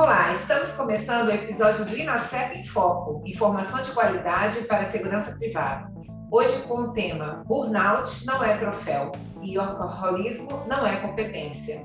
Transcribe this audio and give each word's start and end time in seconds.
Olá, 0.00 0.32
estamos 0.32 0.72
começando 0.72 1.28
o 1.28 1.30
episódio 1.30 1.84
do 1.84 1.94
Inacep 1.94 2.58
em 2.58 2.64
Foco, 2.64 3.22
informação 3.26 3.82
de 3.82 3.92
qualidade 3.92 4.62
para 4.62 4.80
a 4.80 4.84
segurança 4.86 5.32
privada. 5.32 5.92
Hoje 6.30 6.58
com 6.62 6.76
o 6.76 6.92
tema 6.94 7.44
Burnout 7.44 8.24
não 8.24 8.42
é 8.42 8.56
troféu 8.56 9.12
e 9.42 9.58
alcoolismo 9.58 10.64
não 10.66 10.86
é 10.86 10.96
competência. 10.96 11.84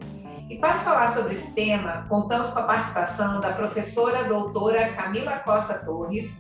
E 0.50 0.58
para 0.60 0.80
falar 0.80 1.10
sobre 1.10 1.34
esse 1.34 1.52
tema, 1.52 2.06
contamos 2.08 2.48
com 2.52 2.60
a 2.60 2.64
participação 2.64 3.42
da 3.42 3.52
professora 3.52 4.24
doutora 4.24 4.94
Camila 4.94 5.40
Costa 5.40 5.74
Torres, 5.80 6.32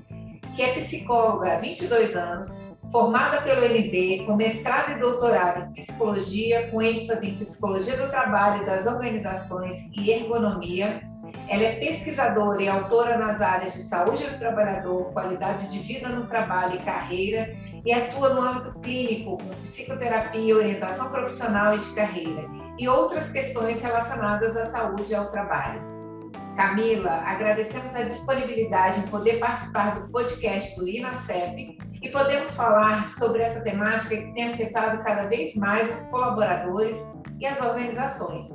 que 0.55 0.61
é 0.61 0.75
psicóloga 0.75 1.57
há 1.57 1.59
22 1.59 2.16
anos, 2.16 2.57
formada 2.89 3.41
pelo 3.41 3.66
MB, 3.66 4.23
com 4.25 4.38
mestrado 4.38 4.94
e 4.94 4.99
doutorado 5.02 5.66
em 5.66 5.73
psicologia, 5.73 6.71
com 6.71 6.81
ênfase 6.81 7.31
em 7.31 7.35
psicologia 7.35 7.97
do 7.97 8.09
trabalho 8.09 8.63
e 8.63 8.66
das 8.66 8.85
organizações 8.85 9.75
e 9.97 10.09
ergonomia 10.09 11.05
ela 11.47 11.64
é 11.64 11.75
pesquisadora 11.75 12.61
e 12.61 12.67
autora 12.67 13.17
nas 13.17 13.41
áreas 13.41 13.73
de 13.73 13.83
saúde 13.83 14.23
do 14.25 14.39
trabalhador, 14.39 15.11
qualidade 15.14 15.69
de 15.72 15.80
vida 15.80 16.09
no 16.09 16.28
trabalho 16.28 16.75
e 16.75 16.83
carreira, 16.83 17.55
e 17.86 17.94
atua 17.94 18.33
no 18.33 18.41
âmbito 18.41 18.80
clínico, 18.80 19.38
com 19.38 19.50
psicoterapia, 19.61 20.56
orientação 20.56 21.09
profissional 21.09 21.75
e 21.75 21.80
de 21.80 21.94
carreira, 21.94 22.50
e 22.80 22.88
outras 22.88 23.31
questões 23.31 23.81
relacionadas 23.81 24.58
à 24.58 24.66
saúde 24.66 25.11
e 25.11 25.16
ao 25.16 25.30
trabalho. 25.30 25.95
Camila, 26.56 27.22
agradecemos 27.25 27.94
a 27.95 28.03
disponibilidade 28.03 29.00
em 29.00 29.08
poder 29.08 29.39
participar 29.39 30.00
do 30.00 30.09
podcast 30.09 30.75
do 30.80 30.88
INACEP 30.88 31.78
e 32.02 32.09
podemos 32.09 32.52
falar 32.52 33.11
sobre 33.11 33.41
essa 33.41 33.61
temática 33.61 34.16
que 34.16 34.33
tem 34.33 34.53
afetado 34.53 35.03
cada 35.03 35.28
vez 35.28 35.53
mais 35.56 35.89
os 35.89 36.08
colaboradores 36.08 36.95
e 37.39 37.45
as 37.45 37.59
organizações. 37.59 38.47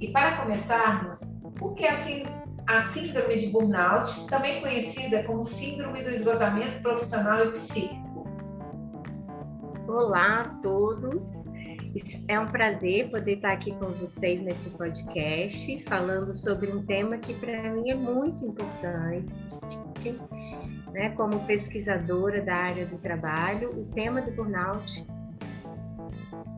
E 0.00 0.08
para 0.08 0.38
começarmos, 0.42 1.20
o 1.60 1.72
que 1.74 1.84
é 1.84 1.90
a 2.66 2.82
síndrome 2.88 3.38
de 3.38 3.48
burnout, 3.48 4.26
também 4.26 4.60
conhecida 4.60 5.22
como 5.22 5.44
síndrome 5.44 6.02
do 6.02 6.10
esgotamento 6.10 6.80
profissional 6.82 7.46
e 7.46 7.52
psíquico? 7.52 8.26
Olá 9.86 10.40
a 10.40 10.48
todos. 10.60 11.44
É 12.26 12.40
um 12.40 12.46
prazer 12.46 13.08
poder 13.08 13.36
estar 13.36 13.52
aqui 13.52 13.70
com 13.70 13.86
vocês 13.86 14.42
nesse 14.42 14.68
podcast, 14.70 15.84
falando 15.84 16.34
sobre 16.34 16.72
um 16.72 16.84
tema 16.84 17.16
que 17.18 17.32
para 17.34 17.70
mim 17.72 17.88
é 17.88 17.94
muito 17.94 18.44
importante, 18.44 19.32
né? 20.92 21.10
Como 21.10 21.46
pesquisadora 21.46 22.42
da 22.42 22.54
área 22.54 22.84
do 22.84 22.98
trabalho, 22.98 23.70
o 23.70 23.84
tema 23.94 24.20
do 24.20 24.32
burnout 24.32 25.06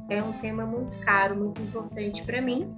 é 0.08 0.22
um 0.22 0.32
tema 0.34 0.64
muito 0.64 0.96
caro, 1.00 1.36
muito 1.36 1.60
importante 1.60 2.22
para 2.22 2.40
mim, 2.40 2.74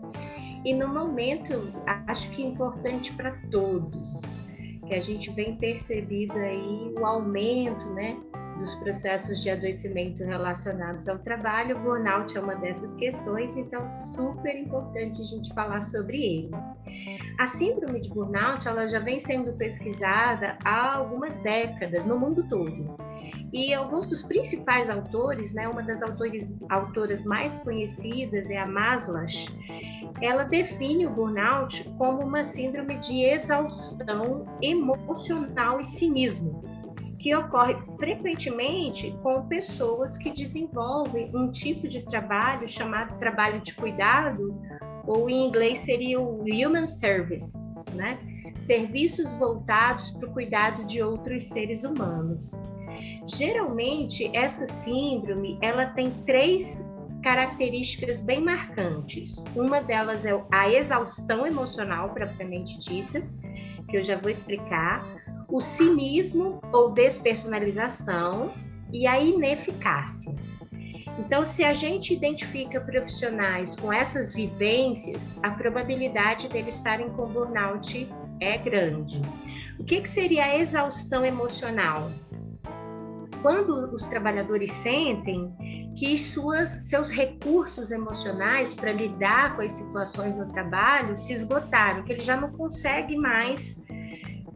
e 0.65 0.75
no 0.75 0.89
momento, 0.89 1.73
acho 2.07 2.29
que 2.31 2.43
é 2.43 2.47
importante 2.47 3.13
para 3.13 3.33
todos, 3.51 4.45
que 4.87 4.95
a 4.95 5.01
gente 5.01 5.31
vem 5.31 5.57
percebido 5.57 6.35
aí 6.35 6.95
o 6.99 7.05
aumento, 7.05 7.85
né, 7.91 8.19
dos 8.59 8.75
processos 8.77 9.43
de 9.43 9.51
adoecimento 9.51 10.25
relacionados 10.25 11.09
ao 11.09 11.19
trabalho. 11.19 11.77
O 11.77 11.81
burnout 11.81 12.37
é 12.37 12.41
uma 12.41 12.57
dessas 12.57 12.93
questões, 12.95 13.57
então 13.57 13.87
super 13.87 14.55
importante 14.57 15.23
a 15.23 15.25
gente 15.25 15.53
falar 15.55 15.83
sobre 15.83 16.19
ele. 16.19 16.51
A 17.39 17.47
síndrome 17.47 18.01
de 18.01 18.11
burnout, 18.11 18.67
ela 18.67 18.89
já 18.89 18.99
vem 18.99 19.21
sendo 19.21 19.53
pesquisada 19.53 20.59
há 20.65 20.95
algumas 20.97 21.39
décadas 21.39 22.05
no 22.05 22.19
mundo 22.19 22.45
todo. 22.49 22.97
E 23.53 23.73
alguns 23.73 24.07
dos 24.07 24.23
principais 24.23 24.91
autores, 24.91 25.55
né, 25.55 25.69
uma 25.69 25.83
das 25.83 26.03
autores, 26.03 26.59
autoras 26.69 27.25
mais 27.25 27.59
conhecidas 27.59 28.51
é 28.51 28.59
a 28.59 28.67
Maslach, 28.67 29.47
ela 30.21 30.45
define 30.45 31.07
o 31.07 31.11
burnout 31.11 31.85
como 31.97 32.23
uma 32.23 32.43
síndrome 32.43 32.99
de 32.99 33.23
exaustão 33.23 34.47
emocional 34.61 35.81
e 35.81 35.85
cinismo, 35.85 36.63
que 37.19 37.35
ocorre 37.35 37.75
frequentemente 37.99 39.17
com 39.23 39.47
pessoas 39.47 40.17
que 40.17 40.31
desenvolvem 40.31 41.35
um 41.35 41.51
tipo 41.51 41.89
de 41.89 42.03
trabalho 42.03 42.67
chamado 42.69 43.19
trabalho 43.19 43.61
de 43.61 43.75
cuidado, 43.75 44.57
ou 45.07 45.29
em 45.29 45.47
inglês 45.47 45.81
seria 45.81 46.21
o 46.21 46.43
human 46.43 46.87
services, 46.87 47.87
né? 47.95 48.19
Serviços 48.57 49.33
voltados 49.35 50.11
para 50.11 50.29
o 50.29 50.33
cuidado 50.33 50.85
de 50.85 51.03
outros 51.03 51.45
seres 51.45 51.85
humanos. 51.85 52.53
Geralmente, 53.27 54.31
essa 54.35 54.67
síndrome, 54.67 55.59
ela 55.63 55.87
tem 55.87 56.11
três 56.27 56.93
características 57.23 58.21
bem 58.21 58.41
marcantes. 58.41 59.43
Uma 59.55 59.81
delas 59.81 60.25
é 60.25 60.41
a 60.53 60.71
exaustão 60.71 61.47
emocional 61.47 62.11
propriamente 62.11 62.79
dita, 62.79 63.23
que 63.89 63.97
eu 63.97 64.03
já 64.03 64.17
vou 64.17 64.31
explicar, 64.31 65.05
o 65.49 65.61
cinismo 65.61 66.61
ou 66.73 66.91
despersonalização 66.91 68.53
e 68.93 69.07
a 69.07 69.19
ineficácia. 69.19 70.35
Então, 71.19 71.45
se 71.45 71.65
a 71.65 71.73
gente 71.73 72.15
identifica 72.15 72.81
profissionais 72.81 73.75
com 73.75 73.93
essas 73.93 74.33
vivências, 74.33 75.37
a 75.43 75.51
probabilidade 75.51 76.49
deles 76.49 76.77
estarem 76.77 77.11
com 77.11 77.27
burnout 77.27 78.09
é 78.41 78.57
grande. 78.59 79.21
O 79.79 79.85
que, 79.85 80.01
que 80.01 80.09
seria 80.09 80.45
a 80.45 80.59
exaustão 80.59 81.25
emocional? 81.25 82.13
Quando 83.43 83.95
os 83.95 84.05
trabalhadores 84.07 84.71
sentem 84.73 85.53
que 85.97 86.17
suas, 86.17 86.89
seus 86.89 87.11
recursos 87.11 87.91
emocionais 87.91 88.73
para 88.73 88.93
lidar 88.93 89.57
com 89.57 89.63
as 89.63 89.73
situações 89.73 90.37
no 90.37 90.47
trabalho 90.53 91.19
se 91.19 91.33
esgotaram, 91.33 92.05
que 92.05 92.13
ele 92.13 92.23
já 92.23 92.37
não 92.37 92.53
consegue 92.53 93.17
mais 93.17 93.78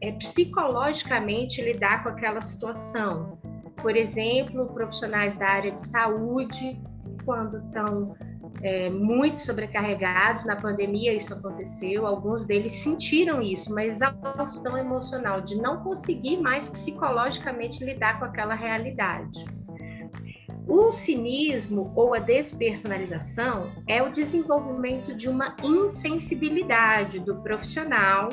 é, 0.02 0.10
psicologicamente 0.12 1.62
lidar 1.62 2.02
com 2.02 2.08
aquela 2.10 2.40
situação. 2.40 3.38
Por 3.76 3.96
exemplo, 3.96 4.66
profissionais 4.66 5.36
da 5.36 5.48
área 5.48 5.70
de 5.70 5.80
saúde, 5.80 6.78
quando 7.24 7.58
estão 7.58 8.14
é, 8.62 8.90
muito 8.90 9.40
sobrecarregados, 9.40 10.44
na 10.44 10.56
pandemia 10.56 11.14
isso 11.14 11.32
aconteceu, 11.32 12.04
alguns 12.06 12.44
deles 12.44 12.72
sentiram 12.72 13.40
isso, 13.40 13.72
mas 13.72 14.02
exaustão 14.02 14.76
emocional 14.76 15.40
de 15.40 15.56
não 15.56 15.82
conseguir 15.82 16.38
mais 16.38 16.66
psicologicamente 16.66 17.84
lidar 17.84 18.18
com 18.18 18.24
aquela 18.24 18.54
realidade. 18.54 19.44
O 20.66 20.92
cinismo 20.92 21.92
ou 21.94 22.14
a 22.14 22.18
despersonalização 22.18 23.72
é 23.88 24.02
o 24.02 24.10
desenvolvimento 24.10 25.14
de 25.14 25.28
uma 25.28 25.56
insensibilidade 25.62 27.18
do 27.18 27.36
profissional 27.36 28.28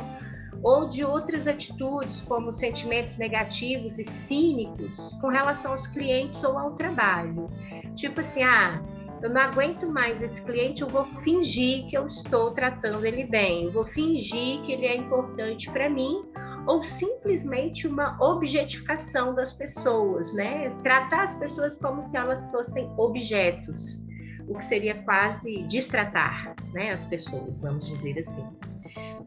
ou 0.64 0.88
de 0.88 1.04
outras 1.04 1.48
atitudes, 1.48 2.22
como 2.22 2.52
sentimentos 2.52 3.18
negativos 3.18 3.98
e 4.00 4.04
cínicos 4.04 5.14
com 5.22 5.28
relação 5.28 5.72
aos 5.72 5.88
clientes 5.88 6.44
ou 6.44 6.58
ao 6.58 6.72
trabalho. 6.74 7.50
Tipo 7.96 8.22
assim, 8.22 8.44
ah, 8.44 8.82
eu 9.22 9.30
não 9.30 9.42
aguento 9.42 9.88
mais 9.88 10.22
esse 10.22 10.42
cliente, 10.42 10.82
eu 10.82 10.88
vou 10.88 11.06
fingir 11.24 11.88
que 11.88 11.98
eu 11.98 12.06
estou 12.06 12.52
tratando 12.52 13.06
ele 13.06 13.26
bem, 13.26 13.66
eu 13.66 13.72
vou 13.72 13.86
fingir 13.86 14.62
que 14.62 14.72
ele 14.72 14.86
é 14.86 14.96
importante 14.96 15.70
para 15.70 15.90
mim, 15.90 16.24
ou 16.66 16.84
simplesmente 16.84 17.88
uma 17.88 18.18
objetificação 18.22 19.34
das 19.34 19.52
pessoas, 19.52 20.34
né? 20.34 20.70
Tratar 20.84 21.24
as 21.24 21.36
pessoas 21.36 21.78
como 21.78 22.02
se 22.02 22.16
elas 22.16 22.50
fossem 22.52 22.90
objetos, 22.98 24.02
o 24.50 24.56
que 24.56 24.66
seria 24.66 24.96
quase 25.04 25.64
destratar, 25.64 26.56
né, 26.74 26.92
as 26.92 27.06
pessoas, 27.06 27.62
vamos 27.62 27.88
dizer 27.88 28.18
assim. 28.18 28.46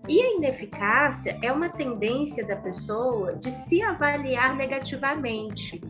E 0.09 0.21
a 0.21 0.35
ineficácia 0.35 1.39
é 1.41 1.53
uma 1.53 1.69
tendência 1.69 2.45
da 2.45 2.57
pessoa 2.57 3.37
de 3.37 3.53
se 3.53 3.81
avaliar 3.83 4.57
negativamente. 4.57 5.81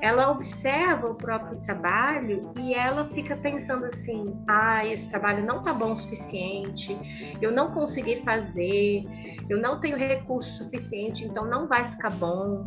Ela 0.00 0.30
observa 0.30 1.08
o 1.08 1.14
próprio 1.14 1.58
trabalho 1.60 2.50
e 2.58 2.72
ela 2.72 3.06
fica 3.08 3.36
pensando 3.36 3.84
assim: 3.84 4.34
ah, 4.48 4.86
esse 4.86 5.08
trabalho 5.10 5.44
não 5.44 5.58
está 5.58 5.74
bom 5.74 5.92
o 5.92 5.96
suficiente, 5.96 6.96
eu 7.42 7.52
não 7.52 7.72
consegui 7.72 8.22
fazer, 8.22 9.04
eu 9.48 9.58
não 9.58 9.80
tenho 9.80 9.96
recurso 9.96 10.64
suficiente, 10.64 11.24
então 11.24 11.44
não 11.44 11.66
vai 11.66 11.90
ficar 11.90 12.10
bom. 12.10 12.64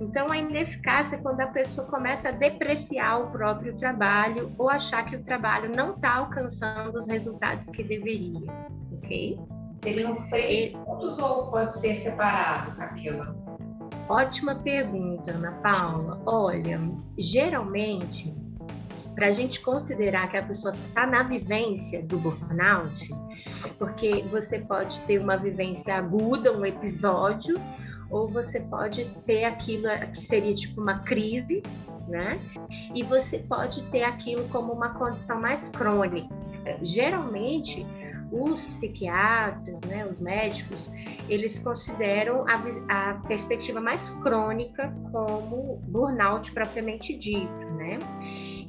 Então 0.00 0.30
a 0.30 0.36
ineficácia 0.36 1.16
é 1.16 1.18
quando 1.20 1.40
a 1.40 1.46
pessoa 1.48 1.86
começa 1.86 2.28
a 2.28 2.32
depreciar 2.32 3.20
o 3.20 3.30
próprio 3.30 3.76
trabalho 3.76 4.52
ou 4.58 4.68
achar 4.68 5.04
que 5.04 5.16
o 5.16 5.22
trabalho 5.22 5.59
não 5.68 5.94
está 5.94 6.16
alcançando 6.16 6.98
os 6.98 7.06
resultados 7.06 7.68
que 7.70 7.82
deveria, 7.82 8.50
ok? 8.92 9.38
Seriam 9.82 10.14
três 10.28 10.72
pontos 10.72 11.18
ou 11.18 11.50
pode 11.50 11.78
ser 11.80 11.96
separado, 11.96 12.76
Camila? 12.76 13.34
Ótima 14.08 14.56
pergunta, 14.56 15.32
Ana 15.32 15.52
Paula. 15.62 16.20
Olha, 16.26 16.80
geralmente, 17.16 18.34
para 19.14 19.28
a 19.28 19.32
gente 19.32 19.60
considerar 19.60 20.30
que 20.30 20.36
a 20.36 20.42
pessoa 20.42 20.74
está 20.88 21.06
na 21.06 21.22
vivência 21.22 22.02
do 22.02 22.18
burnout, 22.18 23.08
porque 23.78 24.22
você 24.30 24.58
pode 24.60 24.98
ter 25.00 25.18
uma 25.18 25.36
vivência 25.36 25.94
aguda, 25.94 26.52
um 26.52 26.66
episódio, 26.66 27.60
ou 28.10 28.28
você 28.28 28.60
pode 28.60 29.04
ter 29.26 29.44
aquilo 29.44 29.88
que 30.12 30.20
seria 30.20 30.54
tipo 30.54 30.80
uma 30.80 30.98
crise, 31.00 31.62
né? 32.10 32.40
E 32.94 33.02
você 33.02 33.38
pode 33.38 33.82
ter 33.84 34.02
aquilo 34.02 34.48
como 34.48 34.72
uma 34.72 34.94
condição 34.94 35.40
mais 35.40 35.68
crônica. 35.68 36.28
Geralmente, 36.82 37.86
os 38.30 38.66
psiquiatras, 38.66 39.80
né, 39.80 40.06
os 40.06 40.20
médicos, 40.20 40.90
eles 41.28 41.58
consideram 41.58 42.44
a, 42.48 42.62
a, 42.88 43.14
perspectiva 43.26 43.80
mais 43.80 44.10
crônica 44.22 44.94
como 45.10 45.80
burnout 45.88 46.52
propriamente 46.52 47.16
dito, 47.16 47.66
né? 47.76 47.98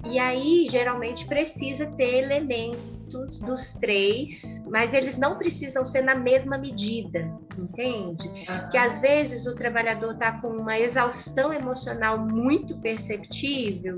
E 0.06 0.18
aí, 0.18 0.68
geralmente, 0.70 1.28
precisa 1.28 1.86
ter 1.92 2.24
elementos 2.24 3.01
dos 3.12 3.74
três, 3.74 4.64
mas 4.70 4.94
eles 4.94 5.18
não 5.18 5.38
precisam 5.38 5.86
ser 5.86 6.02
na 6.02 6.16
mesma 6.16 6.58
medida, 6.58 7.32
entende? 7.58 8.30
Que 8.72 8.78
às 8.78 8.98
vezes 9.00 9.46
o 9.46 9.56
trabalhador 9.56 10.14
está 10.14 10.34
com 10.40 10.48
uma 10.48 10.80
exaustão 10.80 11.54
emocional 11.54 12.18
muito 12.18 12.78
perceptível, 12.80 13.98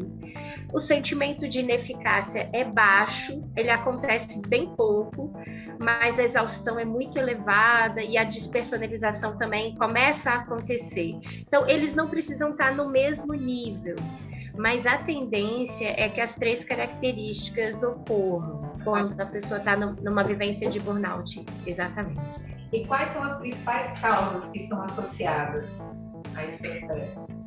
o 0.73 0.79
sentimento 0.79 1.47
de 1.47 1.59
ineficácia 1.59 2.49
é 2.51 2.63
baixo, 2.63 3.43
ele 3.55 3.69
acontece 3.69 4.41
bem 4.47 4.75
pouco, 4.75 5.31
mas 5.79 6.19
a 6.19 6.23
exaustão 6.23 6.79
é 6.79 6.85
muito 6.85 7.17
elevada 7.17 8.01
e 8.01 8.17
a 8.17 8.23
despersonalização 8.23 9.37
também 9.37 9.75
começa 9.75 10.31
a 10.31 10.35
acontecer. 10.35 11.15
Então, 11.39 11.67
eles 11.67 11.93
não 11.93 12.07
precisam 12.07 12.51
estar 12.51 12.75
no 12.75 12.89
mesmo 12.89 13.33
nível 13.33 13.95
mas 14.55 14.85
a 14.85 14.97
tendência 14.99 15.93
é 15.97 16.07
que 16.09 16.21
as 16.21 16.35
três 16.35 16.63
características 16.63 17.81
ocorram 17.81 18.62
quando 18.83 19.19
a 19.19 19.25
pessoa 19.25 19.59
está 19.59 19.75
numa 19.75 20.23
vivência 20.23 20.69
de 20.69 20.79
burnout. 20.79 21.45
Exatamente. 21.65 22.19
E 22.71 22.85
quais 22.87 23.09
são 23.09 23.23
as 23.23 23.39
principais 23.39 23.99
causas 23.99 24.49
que 24.49 24.59
estão 24.59 24.81
associadas 24.83 25.69
a 26.35 26.45
esse 26.45 26.67
estresse? 26.67 27.43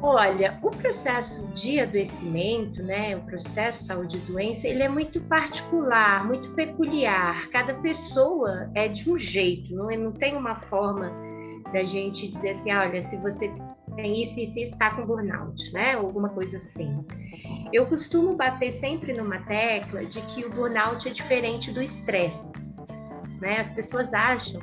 Olha, 0.00 0.58
o 0.62 0.70
processo 0.70 1.44
de 1.48 1.80
adoecimento, 1.80 2.82
né, 2.84 3.16
o 3.16 3.20
processo 3.22 3.84
saúde-doença, 3.84 4.68
ele 4.68 4.84
é 4.84 4.88
muito 4.88 5.20
particular, 5.22 6.24
muito 6.24 6.50
peculiar. 6.50 7.48
Cada 7.50 7.74
pessoa 7.74 8.70
é 8.74 8.86
de 8.86 9.10
um 9.10 9.18
jeito, 9.18 9.74
não, 9.74 9.90
é, 9.90 9.96
não 9.96 10.12
tem 10.12 10.36
uma 10.36 10.54
forma 10.54 11.10
da 11.72 11.82
gente 11.82 12.28
dizer 12.28 12.50
assim, 12.50 12.72
olha, 12.72 13.02
se 13.02 13.16
você 13.16 13.52
tem 13.98 14.22
isso 14.22 14.38
está 14.60 14.90
com 14.90 15.04
burnout, 15.04 15.72
né? 15.72 15.94
Alguma 15.94 16.28
coisa 16.28 16.56
assim. 16.56 17.04
Eu 17.72 17.84
costumo 17.86 18.36
bater 18.36 18.70
sempre 18.70 19.12
numa 19.12 19.40
tecla 19.40 20.04
de 20.04 20.20
que 20.22 20.44
o 20.44 20.50
burnout 20.50 21.08
é 21.08 21.10
diferente 21.10 21.72
do 21.72 21.82
estresse, 21.82 22.44
né? 23.40 23.58
As 23.58 23.72
pessoas 23.72 24.14
acham 24.14 24.60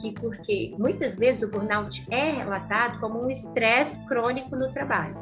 que 0.00 0.12
porque 0.12 0.72
muitas 0.78 1.18
vezes 1.18 1.42
o 1.42 1.50
burnout 1.50 2.06
é 2.12 2.30
relatado 2.30 3.00
como 3.00 3.24
um 3.24 3.28
estresse 3.28 4.06
crônico 4.06 4.54
no 4.54 4.72
trabalho. 4.72 5.16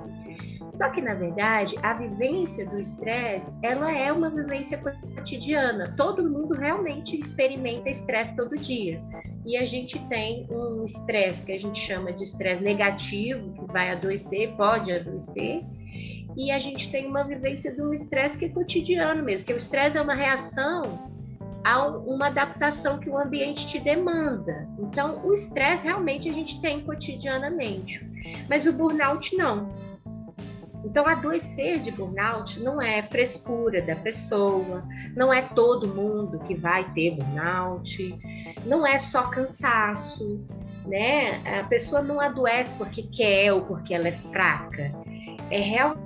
Só 0.77 0.91
que 0.91 1.01
na 1.01 1.15
verdade, 1.15 1.77
a 1.83 1.95
vivência 1.95 2.67
do 2.67 2.79
estresse, 2.81 3.57
ela 3.63 3.93
é 3.93 4.13
uma 4.13 4.29
vivência 4.29 4.79
cotidiana. 4.79 5.95
Todo 5.97 6.29
mundo 6.29 6.55
realmente 6.55 7.19
experimenta 7.19 7.89
estresse 7.89 8.35
todo 8.37 8.57
dia 8.59 9.01
e 9.47 9.57
a 9.57 9.67
gente 9.67 9.99
tem 10.09 10.47
um 10.51 10.85
estresse 10.85 11.45
que 11.45 11.53
a 11.53 11.59
gente 11.59 11.79
chama 11.79 12.13
de 12.13 12.25
estresse 12.25 12.63
negativo, 12.63 13.53
que 13.53 13.73
vai 13.73 13.91
adoecer, 13.91 14.53
pode 14.57 14.91
adoecer, 14.91 15.63
e 16.37 16.51
a 16.51 16.59
gente 16.59 16.91
tem 16.91 17.07
uma 17.07 17.23
vivência 17.23 17.73
de 17.73 17.81
um 17.81 17.93
estresse 17.93 18.39
que 18.39 18.47
é 18.47 18.49
cotidiano 18.49 19.23
mesmo, 19.23 19.47
que 19.47 19.53
o 19.53 19.57
estresse 19.57 19.99
é 19.99 20.01
uma 20.01 20.15
reação 20.15 21.13
a 21.63 21.87
uma 21.87 22.27
adaptação 22.27 22.99
que 22.99 23.09
o 23.09 23.17
ambiente 23.17 23.67
te 23.67 23.79
demanda. 23.79 24.69
Então, 24.79 25.25
o 25.25 25.33
estresse 25.33 25.85
realmente 25.85 26.29
a 26.29 26.33
gente 26.33 26.61
tem 26.61 26.81
cotidianamente, 26.81 28.05
mas 28.49 28.67
o 28.67 28.73
burnout 28.73 29.35
não. 29.37 29.69
Então, 30.85 31.07
adoecer 31.07 31.81
de 31.81 31.91
burnout 31.91 32.61
não 32.61 32.81
é 32.81 33.03
frescura 33.03 33.81
da 33.81 33.97
pessoa, 33.97 34.85
não 35.17 35.33
é 35.33 35.43
todo 35.43 35.89
mundo 35.89 36.39
que 36.41 36.55
vai 36.55 36.85
ter 36.93 37.17
burnout, 37.17 38.19
não 38.67 38.87
é 38.87 38.99
só 38.99 39.29
cansaço, 39.29 40.47
né? 40.87 41.41
A 41.61 41.65
pessoa 41.65 42.03
não 42.03 42.21
adoece 42.21 42.75
porque 42.77 43.03
quer 43.05 43.53
ou 43.53 43.63
porque 43.63 43.95
ela 43.95 44.09
é 44.09 44.19
fraca. 44.31 44.93
É 45.51 45.59
real 45.59 45.97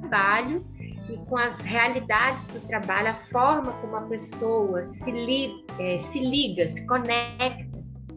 trabalho 0.00 0.64
e 1.08 1.16
com 1.28 1.36
as 1.36 1.60
realidades 1.60 2.46
do 2.48 2.60
trabalho, 2.60 3.08
a 3.08 3.14
forma 3.14 3.72
como 3.72 3.96
a 3.96 4.02
pessoa 4.02 4.82
se, 4.82 5.10
li, 5.10 5.64
é, 5.78 5.98
se 5.98 6.18
liga, 6.20 6.68
se 6.68 6.84
conecta 6.86 7.66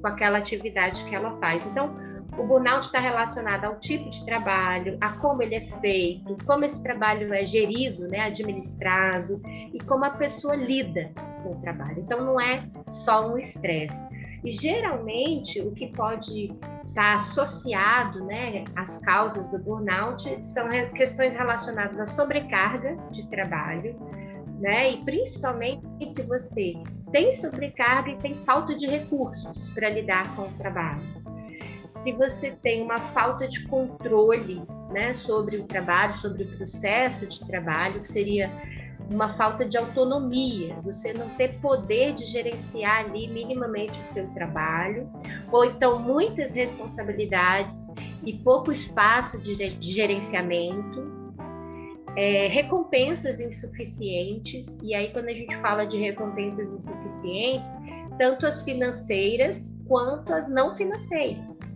com 0.02 0.08
aquela 0.08 0.38
atividade 0.38 1.04
que 1.06 1.14
ela 1.14 1.38
faz. 1.40 1.66
Então, 1.66 1.94
o 2.38 2.44
burnout 2.44 2.86
está 2.86 3.00
relacionado 3.00 3.66
ao 3.66 3.80
tipo 3.80 4.10
de 4.10 4.24
trabalho, 4.26 4.98
a 5.02 5.10
como 5.14 5.42
ele 5.42 5.56
é 5.56 5.68
feito, 5.80 6.38
como 6.46 6.66
esse 6.66 6.82
trabalho 6.82 7.34
é 7.34 7.46
gerido, 7.46 8.08
né, 8.08 8.22
administrado 8.22 9.42
e 9.74 9.80
como 9.80 10.06
a 10.06 10.12
pessoa 10.12 10.56
lida 10.56 11.12
com 11.44 11.52
o 11.52 11.62
trabalho. 11.62 12.00
Então, 12.00 12.24
não 12.24 12.40
é 12.40 12.64
só 12.90 13.30
um 13.30 13.38
estresse. 13.38 14.02
E 14.44 14.52
geralmente 14.52 15.60
o 15.60 15.72
que 15.74 15.88
pode 15.88 16.54
estar 16.86 17.16
associado, 17.16 18.24
né, 18.26 18.64
às 18.76 18.98
causas 19.00 19.48
do 19.50 19.60
burnout 19.60 20.24
são 20.46 20.70
questões 20.96 21.36
relacionadas 21.36 22.00
à 22.00 22.06
sobrecarga 22.06 22.96
de 23.12 23.28
trabalho, 23.30 23.96
né, 24.60 24.92
e 24.92 25.04
principalmente 25.04 25.84
se 26.10 26.24
você 26.24 26.74
tem 27.12 27.32
sobrecarga 27.32 28.12
e 28.12 28.18
tem 28.18 28.34
falta 28.34 28.76
de 28.76 28.86
recursos 28.86 29.70
para 29.70 29.90
lidar 29.90 30.36
com 30.36 30.44
o 30.44 30.52
trabalho 30.58 31.19
se 32.04 32.14
você 32.14 32.52
tem 32.52 32.82
uma 32.82 33.00
falta 33.00 33.48
de 33.48 33.68
controle 33.68 34.62
né, 34.90 35.14
sobre 35.14 35.58
o 35.58 35.66
trabalho, 35.66 36.16
sobre 36.16 36.44
o 36.44 36.58
processo 36.58 37.28
de 37.28 37.46
trabalho, 37.46 38.02
que 38.02 38.08
seria 38.08 38.50
uma 39.12 39.30
falta 39.34 39.66
de 39.66 39.78
autonomia, 39.78 40.76
você 40.82 41.12
não 41.12 41.30
ter 41.32 41.60
poder 41.60 42.14
de 42.14 42.26
gerenciar 42.26 43.06
ali 43.06 43.28
minimamente 43.28 44.00
o 44.00 44.04
seu 44.14 44.28
trabalho, 44.30 45.10
ou 45.52 45.66
então 45.66 46.00
muitas 46.00 46.54
responsabilidades 46.54 47.88
e 48.24 48.34
pouco 48.34 48.72
espaço 48.72 49.38
de, 49.40 49.56
gerenciamento, 49.82 51.12
é, 52.16 52.48
recompensas 52.48 53.40
insuficientes, 53.40 54.78
e 54.82 54.94
aí 54.94 55.12
quando 55.12 55.28
a 55.28 55.34
gente 55.34 55.56
fala 55.58 55.86
de 55.86 55.98
recompensas 55.98 56.70
insuficientes, 56.70 57.70
tanto 58.18 58.46
as 58.46 58.62
financeiras 58.62 59.76
quanto 59.88 60.34
as 60.34 60.48
não 60.48 60.76
financeiras 60.76 61.69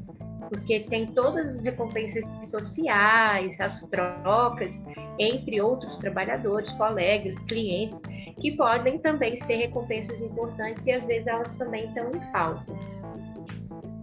porque 0.54 0.82
tem 0.82 1.08
todas 1.08 1.58
as 1.58 1.64
recompensas 1.64 2.24
sociais, 2.48 3.60
as 3.60 3.82
trocas 3.82 4.84
entre 5.18 5.60
outros 5.60 5.98
trabalhadores, 5.98 6.72
colegas, 6.74 7.42
clientes, 7.44 8.00
que 8.40 8.52
podem 8.52 9.00
também 9.00 9.36
ser 9.36 9.56
recompensas 9.56 10.22
importantes 10.22 10.86
e 10.86 10.92
às 10.92 11.08
vezes 11.08 11.26
elas 11.26 11.52
também 11.54 11.88
estão 11.88 12.12
em 12.12 12.32
falta. 12.32 12.72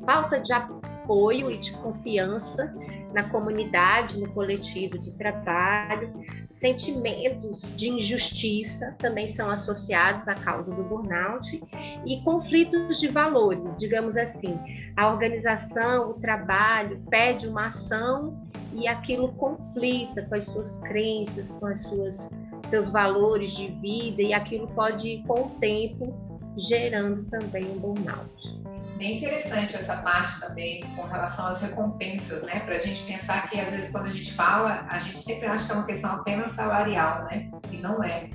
Falta 0.04 0.40
de 0.40 0.52
apoio 0.52 1.52
e 1.52 1.58
de 1.58 1.70
confiança 1.74 2.74
na 3.12 3.28
comunidade, 3.28 4.20
no 4.20 4.30
coletivo 4.32 4.98
de 4.98 5.12
trabalho. 5.12 6.12
Sentimentos 6.48 7.62
de 7.76 7.90
injustiça 7.90 8.94
também 8.98 9.28
são 9.28 9.50
associados 9.50 10.28
à 10.28 10.34
causa 10.34 10.70
do 10.70 10.82
burnout 10.82 11.62
e 12.06 12.20
conflitos 12.22 12.98
de 12.98 13.08
valores, 13.08 13.76
digamos 13.76 14.16
assim. 14.16 14.58
A 14.96 15.10
organização, 15.10 16.10
o 16.10 16.14
trabalho 16.14 17.02
pede 17.08 17.46
uma 17.46 17.66
ação 17.66 18.48
e 18.72 18.86
aquilo 18.86 19.32
conflita 19.32 20.22
com 20.22 20.34
as 20.34 20.44
suas 20.44 20.78
crenças, 20.80 21.52
com 21.52 21.66
as 21.66 21.82
suas 21.82 22.30
seus 22.66 22.90
valores 22.90 23.52
de 23.52 23.68
vida 23.68 24.22
e 24.22 24.32
aquilo 24.32 24.68
pode 24.68 25.24
com 25.26 25.46
o 25.46 25.50
tempo 25.58 26.14
gerando 26.56 27.24
também 27.30 27.64
um 27.64 27.78
burnout. 27.78 28.60
Bem 29.00 29.16
interessante 29.16 29.74
essa 29.76 29.96
parte 29.96 30.38
também 30.40 30.82
com 30.94 31.04
relação 31.04 31.46
às 31.46 31.62
recompensas, 31.62 32.42
né? 32.42 32.60
Para 32.60 32.74
a 32.74 32.78
gente 32.78 33.02
pensar 33.04 33.48
que 33.48 33.58
às 33.58 33.72
vezes 33.72 33.90
quando 33.90 34.08
a 34.08 34.10
gente 34.10 34.30
fala, 34.34 34.86
a 34.90 34.98
gente 34.98 35.16
sempre 35.16 35.46
acha 35.46 35.64
que 35.64 35.72
é 35.72 35.74
uma 35.74 35.86
questão 35.86 36.12
apenas 36.12 36.52
salarial, 36.52 37.24
né? 37.24 37.50
E 37.72 37.78
não 37.78 38.04
é. 38.04 38.28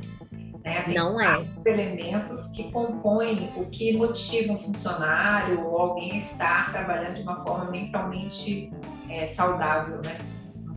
Né? 0.63 0.81
Tem 0.81 0.95
não 0.95 1.21
é. 1.21 1.45
elementos 1.67 2.47
que 2.47 2.71
compõem 2.71 3.53
o 3.55 3.67
que 3.67 3.95
motiva 3.95 4.53
um 4.53 4.57
funcionário 4.57 5.63
ou 5.63 5.77
alguém 5.77 6.13
a 6.13 6.17
estar 6.17 6.71
trabalhando 6.71 7.17
de 7.17 7.21
uma 7.21 7.43
forma 7.43 7.69
mentalmente 7.69 8.73
é, 9.07 9.27
saudável, 9.27 10.01
né? 10.01 10.17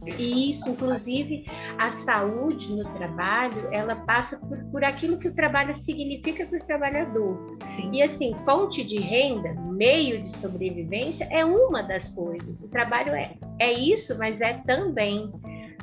Isso, 0.07 0.69
inclusive, 0.69 1.47
a 1.79 1.91
saúde 1.91 2.73
no 2.73 2.85
trabalho, 2.95 3.69
ela 3.73 3.97
passa 3.97 4.37
por, 4.39 4.59
por 4.71 4.85
aquilo 4.85 5.19
que 5.19 5.29
o 5.29 5.35
trabalho 5.35 5.75
significa 5.75 6.47
para 6.47 6.59
o 6.59 6.65
trabalhador. 6.65 7.57
Sim. 7.77 7.91
E 7.93 8.03
assim, 8.03 8.35
fonte 8.45 8.85
de 8.85 8.99
renda, 8.99 9.55
meio 9.55 10.23
de 10.23 10.29
sobrevivência, 10.29 11.25
é 11.31 11.45
uma 11.45 11.83
das 11.83 12.09
coisas. 12.09 12.61
O 12.61 12.69
trabalho 12.69 13.15
é, 13.15 13.35
é 13.59 13.73
isso, 13.73 14.17
mas 14.19 14.41
é 14.41 14.55
também 14.67 15.33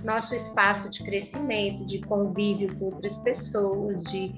nosso 0.03 0.35
espaço 0.35 0.89
de 0.89 1.03
crescimento, 1.03 1.85
de 1.85 1.99
convívio 1.99 2.73
com 2.77 2.85
outras 2.85 3.17
pessoas, 3.17 4.01
de 4.03 4.33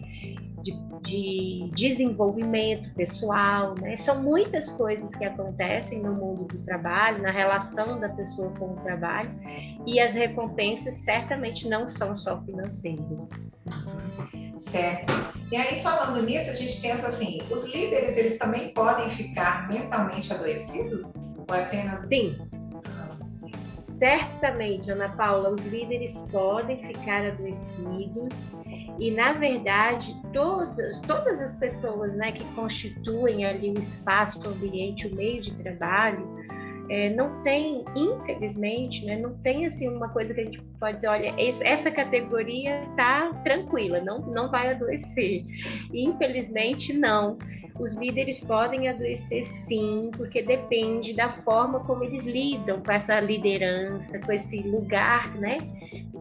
de, 0.61 0.73
de 1.01 1.71
desenvolvimento 1.73 2.93
pessoal, 2.93 3.75
né? 3.79 3.95
São 3.97 4.21
muitas 4.21 4.71
coisas 4.71 5.13
que 5.15 5.25
acontecem 5.25 6.01
no 6.01 6.13
mundo 6.13 6.45
do 6.45 6.57
trabalho, 6.65 7.21
na 7.21 7.31
relação 7.31 7.99
da 7.99 8.09
pessoa 8.09 8.49
com 8.57 8.73
o 8.73 8.75
trabalho, 8.77 9.29
e 9.85 9.99
as 9.99 10.13
recompensas 10.13 10.95
certamente 10.95 11.67
não 11.67 11.87
são 11.87 12.15
só 12.15 12.41
financeiras. 12.41 13.53
Certo. 14.57 15.13
E 15.51 15.55
aí, 15.55 15.81
falando 15.81 16.25
nisso, 16.25 16.49
a 16.49 16.53
gente 16.53 16.81
pensa 16.81 17.07
assim, 17.07 17.39
os 17.49 17.63
líderes, 17.65 18.17
eles 18.17 18.37
também 18.37 18.73
podem 18.73 19.09
ficar 19.11 19.69
mentalmente 19.69 20.31
adoecidos? 20.33 21.15
Ou 21.47 21.55
é 21.55 21.63
apenas... 21.63 22.07
Sim, 22.07 22.37
certamente, 23.97 24.91
Ana 24.91 25.09
Paula, 25.09 25.49
os 25.49 25.65
líderes 25.65 26.15
podem 26.31 26.77
ficar 26.85 27.25
adoecidos 27.25 28.51
e, 28.99 29.11
na 29.11 29.33
verdade, 29.33 30.15
todas, 30.33 30.99
todas 31.01 31.41
as 31.41 31.55
pessoas 31.55 32.15
né, 32.15 32.31
que 32.31 32.43
constituem 32.53 33.45
ali 33.45 33.71
o 33.71 33.79
espaço, 33.79 34.39
o 34.39 34.49
ambiente, 34.49 35.07
o 35.07 35.15
meio 35.15 35.41
de 35.41 35.51
trabalho, 35.55 36.36
é, 36.89 37.09
não 37.09 37.41
tem, 37.43 37.83
infelizmente, 37.95 39.05
né, 39.05 39.17
não 39.17 39.33
tem 39.39 39.65
assim 39.65 39.87
uma 39.89 40.09
coisa 40.09 40.33
que 40.33 40.41
a 40.41 40.45
gente 40.45 40.61
pode 40.79 40.97
dizer, 40.97 41.07
olha, 41.07 41.33
essa 41.37 41.91
categoria 41.91 42.83
está 42.89 43.33
tranquila, 43.43 43.99
não, 44.01 44.19
não 44.21 44.49
vai 44.49 44.71
adoecer. 44.71 45.45
Infelizmente, 45.93 46.93
não. 46.93 47.37
Os 47.79 47.93
líderes 47.93 48.39
podem 48.39 48.87
adoecer 48.87 49.43
sim, 49.43 50.09
porque 50.17 50.41
depende 50.41 51.13
da 51.13 51.29
forma 51.29 51.81
como 51.81 52.03
eles 52.03 52.23
lidam 52.23 52.81
com 52.81 52.91
essa 52.91 53.19
liderança, 53.19 54.19
com 54.19 54.31
esse 54.31 54.61
lugar, 54.61 55.35
né, 55.35 55.59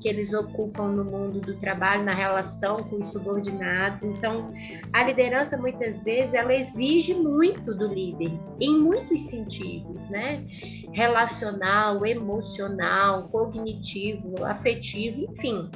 que 0.00 0.08
eles 0.08 0.32
ocupam 0.32 0.88
no 0.88 1.04
mundo 1.04 1.40
do 1.40 1.56
trabalho, 1.56 2.04
na 2.04 2.14
relação 2.14 2.82
com 2.84 2.96
os 2.96 3.08
subordinados. 3.08 4.04
Então, 4.04 4.52
a 4.92 5.02
liderança 5.02 5.56
muitas 5.56 6.00
vezes 6.00 6.34
ela 6.34 6.54
exige 6.54 7.14
muito 7.14 7.74
do 7.74 7.86
líder, 7.86 8.32
em 8.60 8.78
muitos 8.78 9.22
sentidos, 9.22 10.08
né? 10.08 10.44
Relacional, 10.92 12.04
emocional, 12.04 13.28
cognitivo, 13.28 14.44
afetivo, 14.44 15.22
enfim. 15.32 15.70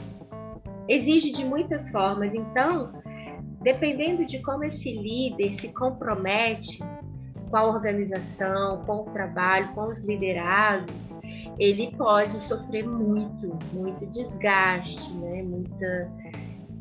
Exige 0.89 1.31
de 1.31 1.45
muitas 1.45 1.91
formas. 1.91 2.35
Então, 2.35 2.93
dependendo 3.63 4.25
de 4.25 4.41
como 4.43 4.65
esse 4.65 4.93
líder 4.93 5.55
se 5.55 5.69
compromete 5.69 6.81
com 7.51 7.57
a 7.57 7.65
organização, 7.65 8.85
com 8.85 9.03
o 9.03 9.05
trabalho, 9.07 9.73
com 9.75 9.89
os 9.89 10.01
liderados, 10.03 11.15
ele 11.59 11.95
pode 11.97 12.39
sofrer 12.39 12.87
muito, 12.87 13.59
muito 13.73 14.07
desgaste, 14.07 15.13
né? 15.15 15.43
Muita, 15.43 16.11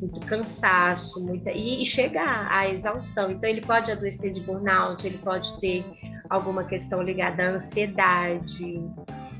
muito 0.00 0.20
cansaço, 0.26 1.20
muita 1.20 1.50
e, 1.50 1.84
chegar 1.84 2.50
à 2.50 2.68
exaustão. 2.68 3.30
Então 3.32 3.48
ele 3.50 3.60
pode 3.60 3.90
adoecer 3.90 4.32
de 4.32 4.40
burnout, 4.40 5.06
ele 5.06 5.18
pode 5.18 5.58
ter 5.58 5.84
alguma 6.30 6.64
questão 6.64 7.02
ligada 7.02 7.42
à 7.42 7.50
ansiedade, 7.50 8.80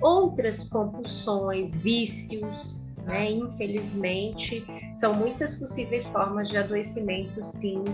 outras 0.01 0.65
compulsões, 0.65 1.77
vícios, 1.77 2.97
né? 3.07 3.31
Infelizmente, 3.31 4.67
são 4.95 5.15
muitas 5.15 5.55
possíveis 5.55 6.07
formas 6.09 6.49
de 6.49 6.59
adoecimento, 6.59 7.45
sim, 7.45 7.85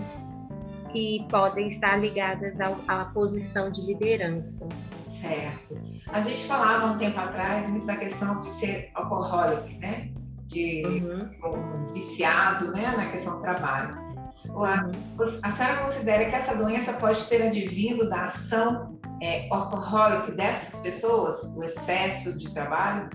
que 0.87 1.25
podem 1.29 1.67
estar 1.67 1.97
ligadas 1.97 2.59
ao, 2.59 2.77
à 2.87 3.05
posição 3.05 3.69
de 3.69 3.81
liderança. 3.81 4.67
Certo. 5.09 5.79
A 6.11 6.21
gente 6.21 6.45
falava 6.45 6.93
um 6.93 6.97
tempo 6.97 7.19
atrás 7.19 7.67
muito 7.67 7.85
da 7.85 7.97
questão 7.97 8.39
de 8.39 8.49
ser 8.51 8.91
alcoholic, 8.93 9.77
né? 9.79 10.11
De 10.45 10.83
uhum. 10.85 11.89
um 11.89 11.93
viciado, 11.93 12.71
né? 12.71 12.95
Na 12.95 13.09
questão 13.11 13.37
do 13.37 13.41
trabalho. 13.41 13.97
Uhum. 14.49 14.91
A 15.43 15.51
senhora 15.51 15.83
considera 15.83 16.25
que 16.25 16.35
essa 16.35 16.55
doença 16.55 16.93
pode 16.93 17.25
ter 17.25 17.41
advindo 17.41 18.07
da 18.09 18.25
ação 18.25 18.97
é, 19.21 19.47
alcoholic 19.49 20.31
dessas 20.33 20.79
pessoas, 20.81 21.43
o 21.55 21.63
excesso 21.63 22.37
de 22.37 22.51
trabalho? 22.53 23.09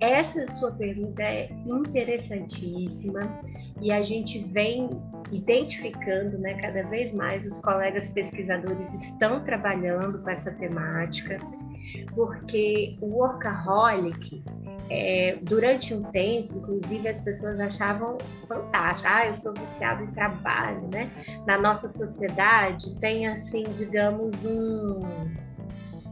Essa 0.00 0.46
sua 0.52 0.72
pergunta 0.72 1.22
é 1.22 1.48
interessantíssima 1.64 3.40
e 3.80 3.90
a 3.90 4.02
gente 4.02 4.38
vem 4.38 4.90
identificando, 5.30 6.38
né, 6.38 6.54
cada 6.54 6.82
vez 6.84 7.12
mais 7.12 7.46
os 7.46 7.58
colegas 7.58 8.08
pesquisadores 8.08 8.92
estão 9.02 9.44
trabalhando 9.44 10.18
com 10.18 10.30
essa 10.30 10.50
temática, 10.52 11.38
porque 12.14 12.96
o 13.00 13.06
workaholic, 13.06 14.42
é, 14.90 15.38
durante 15.42 15.94
um 15.94 16.02
tempo, 16.04 16.58
inclusive 16.58 17.08
as 17.08 17.20
pessoas 17.20 17.58
achavam 17.58 18.18
fantástico, 18.46 19.08
ah, 19.10 19.26
eu 19.26 19.34
sou 19.34 19.52
viciado 19.52 20.04
em 20.04 20.08
trabalho, 20.08 20.88
né? 20.92 21.10
Na 21.46 21.58
nossa 21.58 21.88
sociedade 21.88 22.94
tem 22.96 23.26
assim, 23.26 23.64
digamos, 23.74 24.44
um 24.44 25.00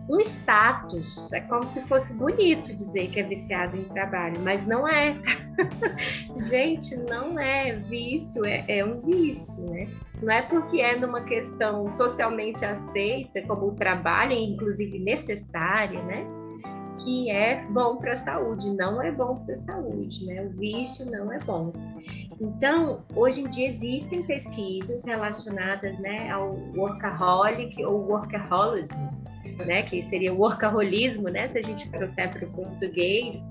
um 0.09 0.21
status. 0.21 1.33
É 1.33 1.41
como 1.41 1.67
se 1.69 1.81
fosse 1.83 2.13
bonito 2.15 2.75
dizer 2.75 3.11
que 3.11 3.21
é 3.21 3.23
viciado 3.23 3.77
em 3.77 3.85
trabalho, 3.85 4.41
mas 4.43 4.67
não 4.67 4.87
é. 4.87 5.17
Gente, 6.49 6.97
não 6.97 7.39
é 7.39 7.77
vício, 7.77 8.45
é, 8.45 8.65
é, 8.69 8.85
um 8.85 9.01
vício, 9.01 9.63
né? 9.71 9.89
Não 10.23 10.33
é 10.33 10.43
porque 10.43 10.81
é 10.81 10.97
numa 10.97 11.23
questão 11.23 11.91
socialmente 11.91 12.65
aceita 12.65 13.43
como 13.43 13.69
o 13.69 13.75
trabalho, 13.75 14.33
inclusive 14.33 14.99
necessária, 14.99 16.03
né? 16.03 16.27
Que 17.03 17.31
é 17.31 17.65
bom 17.67 17.97
para 17.97 18.13
a 18.13 18.17
saúde, 18.17 18.71
não 18.71 19.03
é 19.03 19.11
bom 19.11 19.37
para 19.45 19.53
a 19.53 19.57
saúde, 19.57 20.27
né? 20.27 20.43
O 20.43 20.51
vício 20.51 21.05
não 21.11 21.33
é 21.33 21.39
bom. 21.41 21.73
Então, 22.41 23.03
hoje 23.15 23.43
em 23.43 23.49
dia 23.49 23.69
existem 23.69 24.23
pesquisas 24.25 25.05
relacionadas 25.05 25.99
né, 26.01 26.31
ao 26.31 26.57
workaholic 26.75 27.85
ou 27.85 28.09
workaholism, 28.09 28.99
né, 29.65 29.83
que 29.83 30.03
seria 30.03 30.33
o 30.33 30.39
workaholismo, 30.39 31.29
né, 31.29 31.49
se 31.49 31.59
a 31.59 31.63
gente 31.63 31.91
trouxer 31.91 32.31
para 32.31 32.47
o 32.47 32.51
português. 32.51 33.43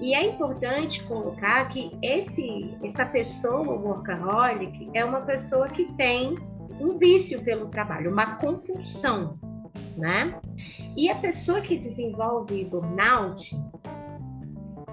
E 0.00 0.14
é 0.14 0.26
importante 0.26 1.02
colocar 1.04 1.68
que 1.68 1.90
esse, 2.02 2.74
essa 2.82 3.04
pessoa 3.04 3.72
workaholic 3.72 4.90
é 4.94 5.04
uma 5.04 5.20
pessoa 5.20 5.68
que 5.68 5.84
tem 5.94 6.38
um 6.80 6.96
vício 6.96 7.42
pelo 7.42 7.68
trabalho, 7.68 8.10
uma 8.10 8.36
compulsão, 8.36 9.38
né? 9.96 10.40
E 10.96 11.10
a 11.10 11.16
pessoa 11.16 11.60
que 11.60 11.76
desenvolve 11.76 12.64
burnout, 12.64 13.54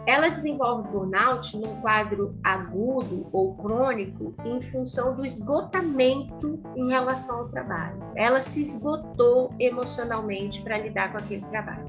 ela 0.07 0.29
desenvolve 0.29 0.87
burnout 0.87 1.55
num 1.57 1.81
quadro 1.81 2.33
agudo 2.41 3.27
ou 3.33 3.55
crônico 3.55 4.33
em 4.45 4.61
função 4.61 5.13
do 5.13 5.25
esgotamento 5.25 6.61
em 6.77 6.89
relação 6.89 7.39
ao 7.39 7.49
trabalho. 7.49 7.99
Ela 8.15 8.39
se 8.39 8.61
esgotou 8.61 9.53
emocionalmente 9.59 10.61
para 10.61 10.77
lidar 10.77 11.11
com 11.11 11.17
aquele 11.17 11.45
trabalho. 11.47 11.85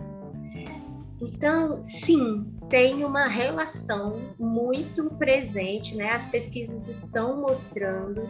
Então, 1.20 1.82
sim, 1.84 2.52
tem 2.68 3.04
uma 3.04 3.26
relação 3.26 4.34
muito 4.36 5.04
presente, 5.14 5.96
né? 5.96 6.10
As 6.10 6.26
pesquisas 6.26 6.88
estão 6.88 7.40
mostrando 7.40 8.28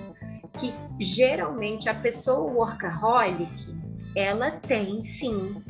que 0.61 0.75
geralmente 1.01 1.89
a 1.89 1.95
pessoa 1.95 2.51
workaholic, 2.51 3.75
ela 4.15 4.51
tem 4.51 5.03
sim 5.05 5.63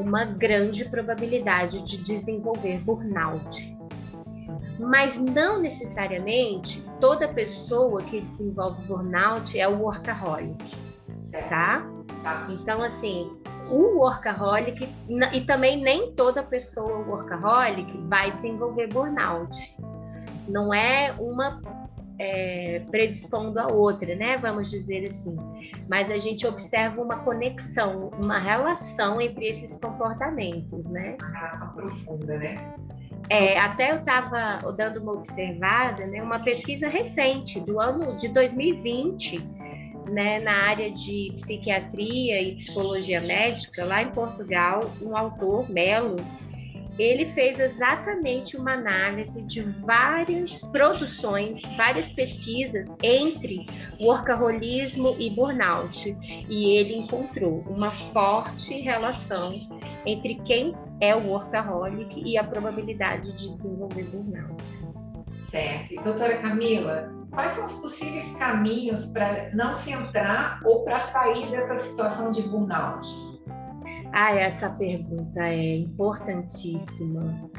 uma 0.00 0.24
grande 0.24 0.84
probabilidade 0.84 1.82
de 1.84 1.98
desenvolver 1.98 2.78
burnout. 2.80 3.76
Mas 4.78 5.18
não 5.18 5.60
necessariamente 5.60 6.82
toda 7.00 7.28
pessoa 7.28 8.02
que 8.02 8.20
desenvolve 8.22 8.82
burnout 8.86 9.58
é 9.58 9.68
o 9.68 9.82
workaholic, 9.82 10.74
tá? 11.48 11.86
tá? 12.22 12.48
Então, 12.50 12.82
assim, 12.82 13.30
o 13.68 13.98
workaholic, 13.98 14.88
e 15.32 15.40
também 15.42 15.80
nem 15.82 16.12
toda 16.12 16.42
pessoa 16.42 16.98
workaholic 17.06 17.96
vai 18.08 18.32
desenvolver 18.32 18.88
burnout. 18.88 19.76
Não 20.48 20.72
é 20.72 21.14
uma 21.18 21.60
é, 22.20 22.82
predispondo 22.90 23.58
a 23.58 23.66
outra, 23.68 24.14
né? 24.14 24.36
Vamos 24.36 24.70
dizer 24.70 25.08
assim. 25.08 25.34
Mas 25.88 26.10
a 26.10 26.18
gente 26.18 26.46
observa 26.46 27.00
uma 27.00 27.16
conexão, 27.20 28.10
uma 28.22 28.38
relação 28.38 29.18
entre 29.18 29.46
esses 29.46 29.74
comportamentos, 29.76 30.86
né? 30.90 31.16
Uma 31.18 31.30
relação 31.30 31.72
profunda, 31.72 32.36
né? 32.36 32.74
É, 33.30 33.58
até 33.58 33.92
eu 33.92 34.00
estava 34.00 34.70
dando 34.72 35.00
uma 35.00 35.12
observada, 35.12 36.06
né? 36.06 36.22
Uma 36.22 36.40
pesquisa 36.40 36.88
recente 36.88 37.58
do 37.58 37.80
ano 37.80 38.14
de 38.18 38.28
2020, 38.28 39.38
né? 40.10 40.40
Na 40.40 40.68
área 40.68 40.90
de 40.90 41.32
psiquiatria 41.36 42.42
e 42.42 42.56
psicologia 42.56 43.22
médica 43.22 43.82
lá 43.86 44.02
em 44.02 44.10
Portugal, 44.10 44.92
um 45.00 45.16
autor 45.16 45.70
Melo 45.70 46.16
ele 47.00 47.24
fez 47.26 47.58
exatamente 47.58 48.58
uma 48.58 48.74
análise 48.74 49.40
de 49.42 49.62
várias 49.62 50.62
produções, 50.66 51.62
várias 51.74 52.10
pesquisas 52.10 52.94
entre 53.02 53.66
workaholismo 53.98 55.16
e 55.18 55.30
burnout. 55.30 56.14
E 56.48 56.76
ele 56.76 56.96
encontrou 56.96 57.64
uma 57.66 57.90
forte 58.12 58.78
relação 58.80 59.54
entre 60.04 60.34
quem 60.44 60.74
é 61.00 61.16
o 61.16 61.26
workaholic 61.26 62.22
e 62.22 62.36
a 62.36 62.44
probabilidade 62.44 63.32
de 63.32 63.56
desenvolver 63.56 64.04
burnout. 64.04 64.62
Certo. 65.50 65.94
Doutora 66.04 66.36
Camila, 66.36 67.10
quais 67.30 67.52
são 67.52 67.64
os 67.64 67.72
possíveis 67.80 68.30
caminhos 68.36 69.06
para 69.06 69.50
não 69.54 69.74
se 69.74 69.90
entrar 69.90 70.60
ou 70.64 70.84
para 70.84 71.00
sair 71.00 71.50
dessa 71.50 71.76
situação 71.78 72.30
de 72.30 72.42
burnout? 72.42 73.08
Ah, 74.12 74.34
essa 74.34 74.70
pergunta 74.70 75.40
é 75.40 75.76
importantíssima 75.78 77.50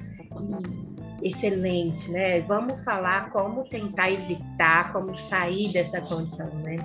e 1.22 1.28
excelente, 1.28 2.10
né? 2.10 2.42
Vamos 2.42 2.84
falar 2.84 3.32
como 3.32 3.64
tentar 3.66 4.12
evitar, 4.12 4.92
como 4.92 5.16
sair 5.16 5.72
dessa 5.72 6.02
condição, 6.02 6.50
né? 6.60 6.78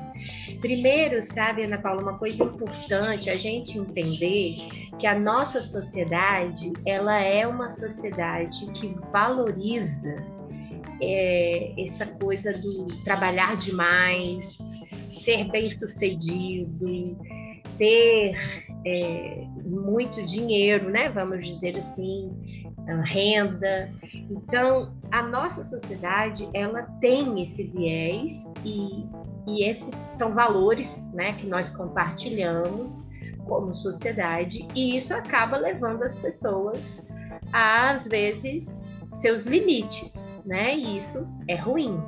Primeiro, 0.60 1.22
sabe, 1.24 1.64
Ana 1.64 1.78
Paula, 1.78 2.02
uma 2.02 2.18
coisa 2.18 2.44
importante 2.44 3.30
a 3.30 3.36
gente 3.36 3.78
entender 3.78 4.68
que 4.98 5.06
a 5.06 5.18
nossa 5.18 5.60
sociedade, 5.62 6.72
ela 6.84 7.20
é 7.20 7.46
uma 7.46 7.70
sociedade 7.70 8.66
que 8.72 8.94
valoriza 9.12 10.16
é, 11.00 11.72
essa 11.78 12.06
coisa 12.06 12.52
do 12.52 12.86
trabalhar 13.04 13.56
demais, 13.56 14.58
ser 15.10 15.50
bem 15.50 15.70
sucedido, 15.70 17.18
ter 17.78 18.32
é, 18.84 19.45
muito 19.66 20.24
dinheiro, 20.24 20.90
né? 20.90 21.08
Vamos 21.08 21.44
dizer 21.44 21.76
assim, 21.76 22.30
renda. 23.02 23.88
Então, 24.30 24.92
a 25.10 25.22
nossa 25.22 25.62
sociedade 25.62 26.48
ela 26.54 26.82
tem 27.00 27.42
esse 27.42 27.64
viés 27.64 28.52
e, 28.64 29.06
e 29.46 29.68
esses 29.68 29.94
são 30.14 30.32
valores, 30.32 31.12
né, 31.12 31.32
que 31.34 31.46
nós 31.46 31.70
compartilhamos 31.70 33.04
como 33.44 33.74
sociedade 33.74 34.66
e 34.74 34.96
isso 34.96 35.14
acaba 35.14 35.56
levando 35.56 36.02
as 36.02 36.16
pessoas 36.16 37.06
a, 37.52 37.92
às 37.92 38.06
vezes 38.06 38.92
seus 39.14 39.44
limites, 39.44 40.40
né? 40.44 40.76
E 40.76 40.98
isso 40.98 41.26
é 41.48 41.54
ruim. 41.54 41.98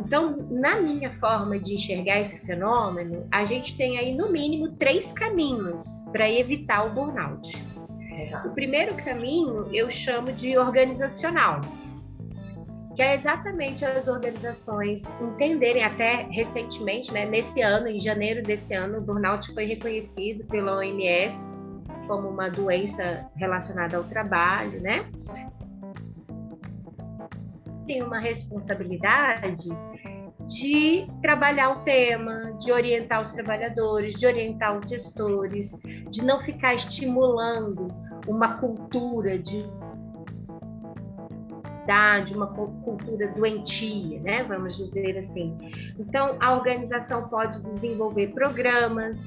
Então, 0.00 0.36
na 0.50 0.80
minha 0.80 1.10
forma 1.14 1.58
de 1.58 1.74
enxergar 1.74 2.20
esse 2.20 2.38
fenômeno, 2.40 3.26
a 3.30 3.44
gente 3.44 3.76
tem 3.76 3.98
aí 3.98 4.14
no 4.14 4.30
mínimo 4.30 4.72
três 4.72 5.12
caminhos 5.12 6.04
para 6.12 6.30
evitar 6.30 6.84
o 6.86 6.90
burnout. 6.90 7.62
O 8.44 8.50
primeiro 8.50 8.94
caminho 8.96 9.68
eu 9.72 9.90
chamo 9.90 10.32
de 10.32 10.56
organizacional, 10.56 11.60
que 12.94 13.02
é 13.02 13.14
exatamente 13.14 13.84
as 13.84 14.06
organizações 14.06 15.04
entenderem 15.20 15.82
até 15.82 16.26
recentemente, 16.30 17.12
né, 17.12 17.24
nesse 17.24 17.60
ano, 17.62 17.88
em 17.88 18.00
janeiro 18.00 18.42
desse 18.42 18.74
ano, 18.74 18.98
o 18.98 19.00
burnout 19.00 19.52
foi 19.54 19.64
reconhecido 19.64 20.44
pela 20.44 20.76
OMS 20.76 21.50
como 22.06 22.28
uma 22.28 22.48
doença 22.50 23.26
relacionada 23.36 23.96
ao 23.96 24.04
trabalho, 24.04 24.80
né? 24.80 25.06
Tem 27.86 28.02
uma 28.02 28.18
responsabilidade 28.18 29.68
de 30.46 31.06
trabalhar 31.20 31.70
o 31.70 31.84
tema, 31.84 32.56
de 32.60 32.72
orientar 32.72 33.22
os 33.22 33.30
trabalhadores, 33.32 34.14
de 34.14 34.26
orientar 34.26 34.78
os 34.78 34.88
gestores, 34.88 35.78
de 36.10 36.24
não 36.24 36.40
ficar 36.40 36.74
estimulando 36.74 37.88
uma 38.26 38.58
cultura 38.58 39.38
de 39.38 39.64
uma 42.34 42.46
cultura 42.46 43.28
doentia, 43.28 44.20
né? 44.20 44.42
Vamos 44.44 44.76
dizer 44.78 45.18
assim. 45.18 45.58
Então, 45.98 46.36
a 46.40 46.54
organização 46.54 47.28
pode 47.28 47.62
desenvolver 47.62 48.28
programas 48.28 49.20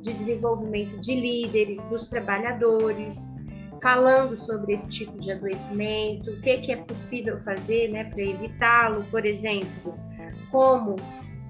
de 0.00 0.12
desenvolvimento 0.14 0.98
de 1.00 1.14
líderes, 1.14 1.84
dos 1.84 2.08
trabalhadores, 2.08 3.36
falando 3.82 4.38
sobre 4.38 4.72
esse 4.74 4.90
tipo 4.90 5.18
de 5.18 5.32
adoecimento, 5.32 6.30
o 6.30 6.40
que, 6.40 6.58
que 6.58 6.72
é 6.72 6.76
possível 6.76 7.38
fazer 7.40 7.88
né, 7.88 8.04
para 8.04 8.22
evitá-lo, 8.22 9.04
por 9.04 9.24
exemplo, 9.24 9.98
como 10.50 10.96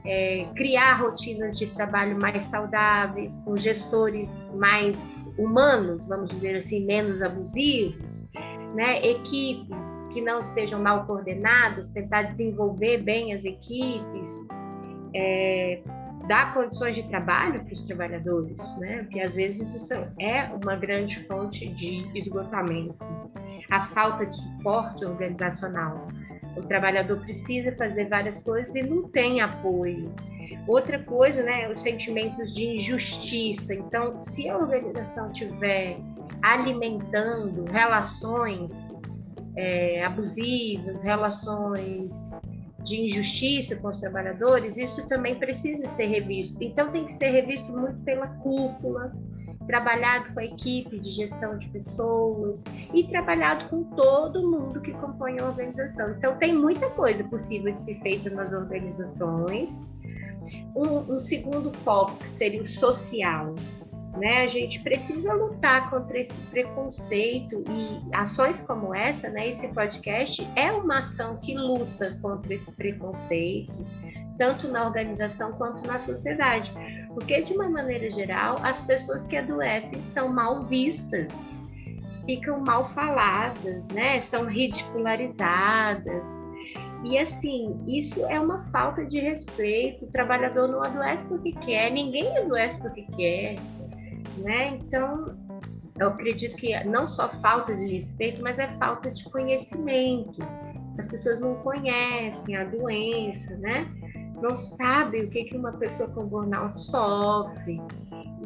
é, 0.05 0.47
criar 0.55 0.95
rotinas 0.95 1.59
de 1.59 1.67
trabalho 1.67 2.19
mais 2.19 2.45
saudáveis, 2.45 3.39
com 3.39 3.57
gestores 3.57 4.49
mais 4.55 5.31
humanos, 5.39 6.07
vamos 6.07 6.31
dizer 6.31 6.57
assim, 6.57 6.85
menos 6.85 7.21
abusivos, 7.21 8.27
né? 8.75 9.05
equipes 9.07 10.07
que 10.13 10.21
não 10.21 10.41
estejam 10.41 10.81
mal 10.81 11.07
coordenadas, 11.07 11.91
tentar 11.91 12.23
desenvolver 12.23 12.99
bem 12.99 13.35
as 13.35 13.45
equipes, 13.45 14.49
é, 15.15 15.83
dar 16.27 16.55
condições 16.55 16.97
de 16.97 17.03
trabalho 17.05 17.65
para 17.65 17.73
os 17.73 17.85
trabalhadores, 17.85 18.77
né? 18.79 19.03
Porque 19.03 19.21
às 19.21 19.35
vezes 19.35 19.75
isso 19.75 19.95
é 20.19 20.45
uma 20.63 20.77
grande 20.77 21.21
fonte 21.25 21.69
de 21.69 22.11
esgotamento. 22.17 22.97
A 23.71 23.87
falta 23.87 24.27
de 24.27 24.37
suporte 24.37 25.05
organizacional. 25.05 26.09
O 26.57 26.63
trabalhador 26.63 27.21
precisa 27.21 27.71
fazer 27.77 28.09
várias 28.09 28.43
coisas 28.43 28.75
e 28.75 28.83
não 28.83 29.09
tem 29.09 29.41
apoio. 29.41 30.13
Outra 30.67 30.99
coisa, 30.99 31.43
né, 31.43 31.71
os 31.71 31.79
sentimentos 31.79 32.55
de 32.55 32.77
injustiça. 32.77 33.75
Então, 33.75 34.21
se 34.21 34.49
a 34.49 34.57
organização 34.57 35.31
tiver 35.33 35.99
alimentando 36.43 37.65
relações 37.71 38.91
é, 39.57 40.05
abusivas, 40.05 41.03
relações 41.03 42.21
de 42.85 43.07
injustiça 43.07 43.77
com 43.77 43.89
os 43.89 44.01
trabalhadores, 44.01 44.77
isso 44.77 45.07
também 45.07 45.35
precisa 45.35 45.87
ser 45.87 46.07
revisto. 46.07 46.57
Então, 46.63 46.91
tem 46.93 47.05
que 47.05 47.13
ser 47.13 47.31
revisto 47.31 47.73
muito 47.73 48.01
pela 48.05 48.27
cúpula, 48.27 49.13
trabalhado 49.67 50.33
com 50.33 50.41
a 50.41 50.45
equipe 50.45 50.99
de 50.99 51.11
gestão 51.11 51.59
de 51.59 51.69
pessoas 51.69 52.65
e 52.95 53.05
trabalhado 53.05 53.69
com 53.69 53.85
todo 53.85 54.51
mundo 54.51 54.81
que 54.81 54.93
compõe 54.93 55.39
a 55.41 55.47
organização. 55.47 56.13
Então, 56.13 56.37
tem 56.39 56.55
muita 56.55 56.89
coisa 56.91 57.23
possível 57.25 57.75
de 57.75 57.81
ser 57.81 58.01
feita 58.01 58.31
nas 58.31 58.53
organizações. 58.53 59.87
Um, 60.75 61.17
um 61.17 61.21
segundo 61.21 61.71
foco, 61.73 62.17
que 62.17 62.29
seria 62.31 62.63
o 62.63 62.67
social, 62.67 63.55
né? 64.19 64.43
A 64.43 64.47
gente 64.47 64.81
precisa 64.81 65.33
lutar 65.33 65.89
contra 65.91 66.19
esse 66.19 66.39
preconceito 66.43 67.65
e 67.69 68.15
ações 68.15 68.63
como 68.63 68.95
essa, 68.95 69.31
né? 69.31 69.49
Esse 69.49 69.69
podcast 69.69 70.47
é 70.57 70.71
uma 70.73 70.99
ação 70.99 71.37
que 71.39 71.55
luta 71.55 72.19
contra 72.21 72.53
esse 72.53 72.73
preconceito, 72.73 73.87
tanto 74.37 74.69
na 74.69 74.85
organização 74.85 75.53
quanto 75.53 75.87
na 75.87 75.99
sociedade, 75.99 76.73
porque 77.15 77.43
de 77.43 77.55
uma 77.55 77.69
maneira 77.69 78.11
geral 78.11 78.59
as 78.63 78.81
pessoas 78.81 79.27
que 79.27 79.37
adoecem 79.37 80.01
são 80.01 80.29
mal 80.29 80.65
vistas, 80.65 81.33
ficam 82.27 82.61
mal 82.61 82.89
faladas, 82.89 83.87
né? 83.89 84.21
São 84.21 84.45
ridicularizadas. 84.45 86.49
E 87.05 87.17
assim, 87.17 87.79
isso 87.87 88.27
é 88.27 88.41
uma 88.41 88.65
falta 88.71 89.07
de 89.07 89.21
respeito. 89.21 90.05
O 90.05 90.11
trabalhador 90.11 90.67
não 90.67 90.83
adoece 90.83 91.25
porque 91.27 91.53
quer, 91.53 91.91
ninguém 91.91 92.37
adoece 92.37 92.79
porque 92.81 93.03
quer 93.17 93.57
né? 94.39 94.77
Então, 94.77 95.37
eu 95.99 96.09
acredito 96.09 96.57
que 96.57 96.73
não 96.85 97.07
só 97.07 97.29
falta 97.29 97.75
de 97.75 97.87
respeito, 97.87 98.41
mas 98.43 98.59
é 98.59 98.69
falta 98.73 99.11
de 99.11 99.25
conhecimento. 99.25 100.39
As 100.99 101.09
pessoas 101.09 101.41
não 101.41 101.57
conhecem 101.57 102.57
a 102.57 102.65
doença, 102.65 103.57
né? 103.57 103.87
Não 104.41 104.55
sabem 104.55 105.25
o 105.25 105.31
que, 105.31 105.45
que 105.45 105.57
uma 105.57 105.73
pessoa 105.73 106.09
com 106.11 106.27
burnout 106.27 106.79
sofre. 106.81 107.81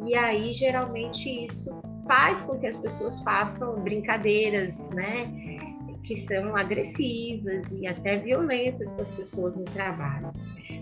E 0.05 0.15
aí, 0.15 0.51
geralmente, 0.53 1.45
isso 1.45 1.81
faz 2.07 2.41
com 2.43 2.59
que 2.59 2.67
as 2.67 2.77
pessoas 2.77 3.21
façam 3.21 3.79
brincadeiras, 3.81 4.89
né? 4.91 5.31
Que 6.03 6.15
são 6.15 6.55
agressivas 6.55 7.71
e 7.71 7.87
até 7.87 8.17
violentas 8.17 8.91
com 8.93 9.01
as 9.01 9.11
pessoas 9.11 9.55
no 9.55 9.63
trabalho. 9.65 10.33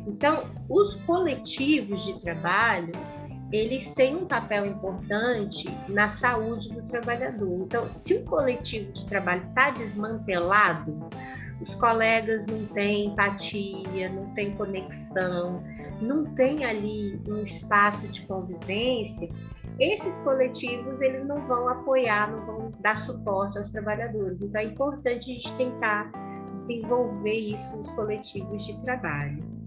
Então, 0.08 0.50
os 0.70 0.96
coletivos 1.06 2.04
de 2.06 2.20
trabalho, 2.20 2.92
eles 3.52 3.88
têm 3.90 4.16
um 4.16 4.26
papel 4.26 4.66
importante 4.66 5.66
na 5.90 6.08
saúde 6.10 6.70
do 6.74 6.82
trabalhador. 6.84 7.64
Então, 7.64 7.88
se 7.88 8.16
o 8.16 8.24
coletivo 8.24 8.92
de 8.94 9.06
trabalho 9.06 9.44
está 9.50 9.72
desmantelado, 9.72 11.10
os 11.60 11.76
colegas 11.76 12.48
não 12.48 12.66
têm 12.68 13.08
empatia, 13.08 14.10
não 14.10 14.34
têm 14.34 14.56
conexão, 14.56 15.64
não 16.02 16.26
tem 16.34 16.66
ali 16.66 17.22
um 17.28 17.44
espaço 17.44 18.08
de 18.08 18.26
convivência, 18.26 19.30
esses 19.80 20.18
coletivos 20.20 21.02
eles 21.02 21.26
não 21.26 21.46
vão 21.48 21.68
apoiar, 21.68 22.32
não 22.32 22.46
vão 22.46 22.74
dar 22.80 22.98
suporte 22.98 23.58
aos 23.58 23.72
trabalhadores. 23.72 24.42
Então 24.42 24.62
é 24.62 24.66
importante 24.66 25.32
a 25.32 25.34
gente 25.34 25.54
tentar 25.54 26.12
desenvolver 26.54 27.34
isso 27.34 27.76
nos 27.78 27.90
coletivos 27.92 28.66
de 28.66 28.78
trabalho. 28.82 29.61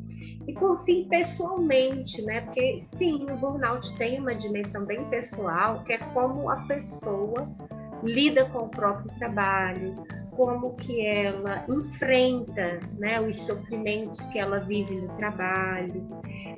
E 0.46 0.52
por 0.52 0.84
fim, 0.84 1.08
pessoalmente, 1.08 2.20
né? 2.22 2.42
Porque 2.42 2.80
sim, 2.82 3.26
o 3.30 3.36
burnout 3.36 3.96
tem 3.96 4.20
uma 4.20 4.34
dimensão 4.34 4.84
bem 4.84 5.04
pessoal, 5.08 5.82
que 5.84 5.92
é 5.94 5.98
como 5.98 6.50
a 6.50 6.56
pessoa 6.66 7.48
lida 8.02 8.44
com 8.46 8.64
o 8.64 8.68
próprio 8.68 9.10
trabalho, 9.18 9.96
como 10.36 10.74
que 10.74 11.06
ela 11.06 11.64
enfrenta 11.68 12.78
né, 12.98 13.20
os 13.20 13.40
sofrimentos 13.40 14.24
que 14.26 14.38
ela 14.38 14.60
vive 14.60 14.94
no 14.94 15.08
trabalho. 15.16 16.06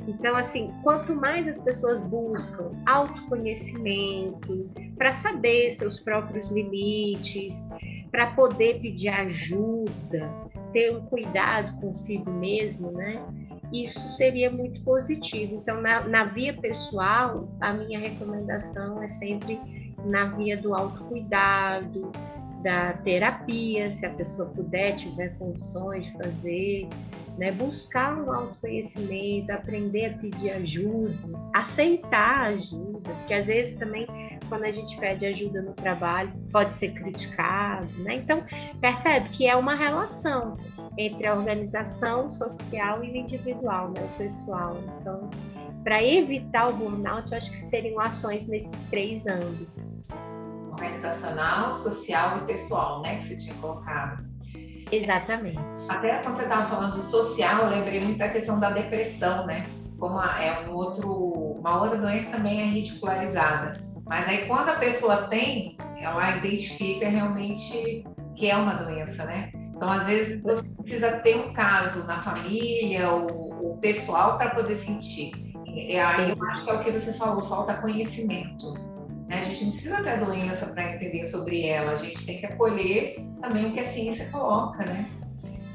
Então, 0.09 0.37
assim, 0.37 0.73
quanto 0.83 1.15
mais 1.15 1.47
as 1.47 1.61
pessoas 1.61 2.01
buscam 2.03 2.73
autoconhecimento 2.87 4.71
para 4.97 5.13
saber 5.13 5.71
seus 5.73 6.01
próprios 6.01 6.49
limites, 6.51 7.69
para 8.11 8.29
poder 8.33 8.81
pedir 8.81 9.09
ajuda, 9.09 10.31
ter 10.73 10.97
um 10.97 11.05
cuidado 11.07 11.79
consigo 11.81 12.31
mesmo, 12.31 12.93
né? 12.93 13.23
Isso 13.73 14.01
seria 14.09 14.51
muito 14.51 14.81
positivo. 14.83 15.57
Então, 15.57 15.81
na, 15.81 16.01
na 16.07 16.25
via 16.25 16.55
pessoal, 16.55 17.49
a 17.61 17.73
minha 17.73 17.99
recomendação 17.99 19.03
é 19.03 19.09
sempre 19.09 19.61
na 20.05 20.27
via 20.27 20.57
do 20.57 20.75
autocuidado, 20.75 22.13
da 22.63 22.95
terapia, 22.95 23.91
se 23.93 24.05
a 24.05 24.11
pessoa 24.11 24.49
puder, 24.49 24.97
tiver 24.97 25.37
condições 25.39 26.07
de 26.07 26.13
fazer, 26.13 26.89
né? 27.39 27.53
buscar 27.53 28.17
um 28.17 28.33
autoconhecimento, 28.33 29.53
aprender 29.53 30.07
a 30.07 30.19
pedir 30.19 30.51
ajuda, 30.51 31.17
aceitar 31.55 32.47
ajuda, 32.49 33.11
porque 33.11 33.35
às 33.35 33.47
vezes 33.47 33.77
também 33.77 34.07
quando 34.49 34.65
a 34.65 34.73
gente 34.73 34.97
pede 34.97 35.27
ajuda 35.27 35.63
no 35.63 35.73
trabalho 35.75 36.33
pode 36.53 36.75
ser 36.75 36.91
criticado, 36.93 37.89
né? 37.99 38.17
Então 38.17 38.45
percebe 38.81 39.29
que 39.31 39.47
é 39.47 39.57
uma 39.57 39.75
relação 39.75 40.57
entre 40.99 41.27
a 41.27 41.35
organização 41.35 42.31
social 42.31 43.05
e 43.05 43.11
o 43.11 43.17
individual, 43.17 43.91
né? 43.91 44.03
o 44.03 44.19
pessoal. 44.19 44.77
Então, 45.01 45.29
para 45.85 46.03
evitar 46.03 46.69
o 46.69 46.73
burnout, 46.73 47.31
eu 47.31 47.39
acho 47.39 47.51
que 47.51 47.63
seriam 47.63 48.01
ações 48.01 48.47
nesses 48.47 48.83
três 48.85 49.27
âmbitos 49.27 49.87
organizacional, 50.77 51.73
social 51.73 52.39
e 52.39 52.41
pessoal, 52.47 53.01
né, 53.01 53.17
que 53.17 53.29
você 53.29 53.37
tinha 53.37 53.55
colocado. 53.57 54.25
Exatamente. 54.93 55.59
Até 55.89 56.19
quando 56.23 56.37
você 56.37 56.43
estava 56.43 56.69
falando 56.69 56.95
do 56.95 57.03
social, 57.03 57.63
eu 57.63 57.71
lembrei 57.71 58.01
muito 58.01 58.19
da 58.19 58.29
questão 58.29 58.61
da 58.61 58.71
depressão, 58.71 59.45
né? 59.47 59.67
Como 59.99 60.21
é 60.21 60.61
um 60.69 60.75
outro, 60.75 61.11
uma 61.59 61.83
outra 61.83 61.99
doença 61.99 62.31
também 62.31 62.61
é 62.61 62.65
ridicularizada. 62.67 63.81
Mas 64.05 64.29
aí 64.29 64.47
quando 64.47 64.69
a 64.69 64.77
pessoa 64.77 65.27
tem, 65.29 65.77
ela 65.99 66.37
identifica 66.37 67.09
realmente 67.09 68.05
que 68.37 68.49
é 68.49 68.57
uma 68.57 68.75
doença, 68.75 69.25
né? 69.25 69.51
Então, 69.77 69.93
às 69.93 70.07
vezes, 70.07 70.43
você 70.43 70.63
precisa 70.63 71.13
ter 71.19 71.37
um 71.37 71.53
caso 71.53 72.07
na 72.07 72.23
família 72.23 73.11
ou, 73.11 73.63
ou 73.63 73.77
pessoal 73.77 74.39
para 74.39 74.51
poder 74.51 74.77
sentir. 74.77 75.33
E 75.67 75.99
aí 75.99 76.31
eu 76.31 76.45
acho 76.45 76.65
que 76.65 76.71
é 76.71 76.75
o 76.75 76.85
que 76.85 76.91
você 76.93 77.13
falou, 77.13 77.43
falta 77.43 77.75
conhecimento. 77.75 78.73
Né? 79.29 79.41
A 79.41 79.43
gente 79.43 79.65
não 79.65 79.71
precisa 79.73 80.03
ter 80.03 80.25
doença 80.25 80.67
para 80.67 80.95
entender 80.95 81.25
sobre 81.25 81.67
ela, 81.67 81.93
a 81.93 81.97
gente 81.97 82.25
tem 82.25 82.39
que 82.39 82.47
acolher 82.47 83.17
também 83.43 83.67
o 83.67 83.73
que 83.75 83.81
a 83.81 83.87
ciência 83.87 84.31
coloca, 84.31 84.85
né? 84.87 85.11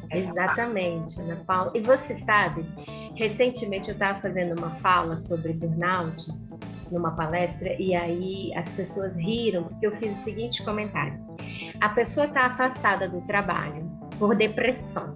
Essa 0.10 0.32
Exatamente, 0.32 1.16
parte. 1.18 1.32
Ana 1.32 1.44
Paula. 1.46 1.72
E 1.76 1.82
você 1.82 2.16
sabe, 2.16 2.66
recentemente 3.16 3.90
eu 3.90 3.94
estava 3.94 4.20
fazendo 4.20 4.58
uma 4.58 4.72
fala 4.78 5.16
sobre 5.18 5.54
burnout 5.54 6.26
numa 6.90 7.12
palestra 7.12 7.74
e 7.80 7.96
aí 7.96 8.52
as 8.56 8.68
pessoas 8.70 9.16
riram 9.16 9.64
porque 9.66 9.88
eu 9.88 9.96
fiz 9.98 10.18
o 10.18 10.22
seguinte 10.22 10.64
comentário: 10.64 11.20
a 11.80 11.90
pessoa 11.90 12.26
está 12.26 12.48
afastada 12.48 13.08
do 13.08 13.22
trabalho 13.22 13.91
por 14.22 14.36
depressão. 14.36 15.16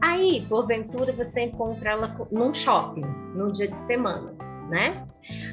Aí, 0.00 0.46
porventura, 0.48 1.12
você 1.12 1.46
encontra 1.46 1.90
ela 1.90 2.16
num 2.30 2.54
shopping, 2.54 3.04
num 3.34 3.50
dia 3.50 3.66
de 3.66 3.78
semana, 3.78 4.32
né? 4.68 5.04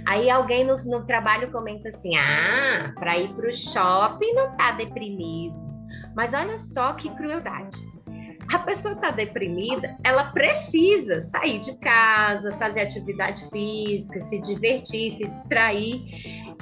Aí 0.06 0.30
alguém 0.30 0.64
no, 0.64 0.78
no 0.86 1.04
trabalho 1.08 1.52
comenta 1.52 1.90
assim: 1.90 2.16
ah, 2.16 2.94
para 3.00 3.18
ir 3.18 3.34
para 3.34 3.50
o 3.50 3.54
shopping 3.54 4.32
não 4.34 4.56
tá 4.56 4.74
deprimido. 4.74 5.56
Mas 6.16 6.36
olha 6.36 6.60
só 6.60 6.94
que 6.94 7.10
crueldade. 7.16 7.76
A 8.54 8.60
pessoa 8.60 8.94
está 8.94 9.10
deprimida, 9.10 9.98
ela 10.04 10.26
precisa 10.26 11.24
sair 11.24 11.60
de 11.62 11.76
casa, 11.80 12.52
fazer 12.60 12.82
atividade 12.82 13.50
física, 13.50 14.22
se 14.22 14.40
divertir, 14.42 15.12
se 15.14 15.28
distrair. 15.28 16.04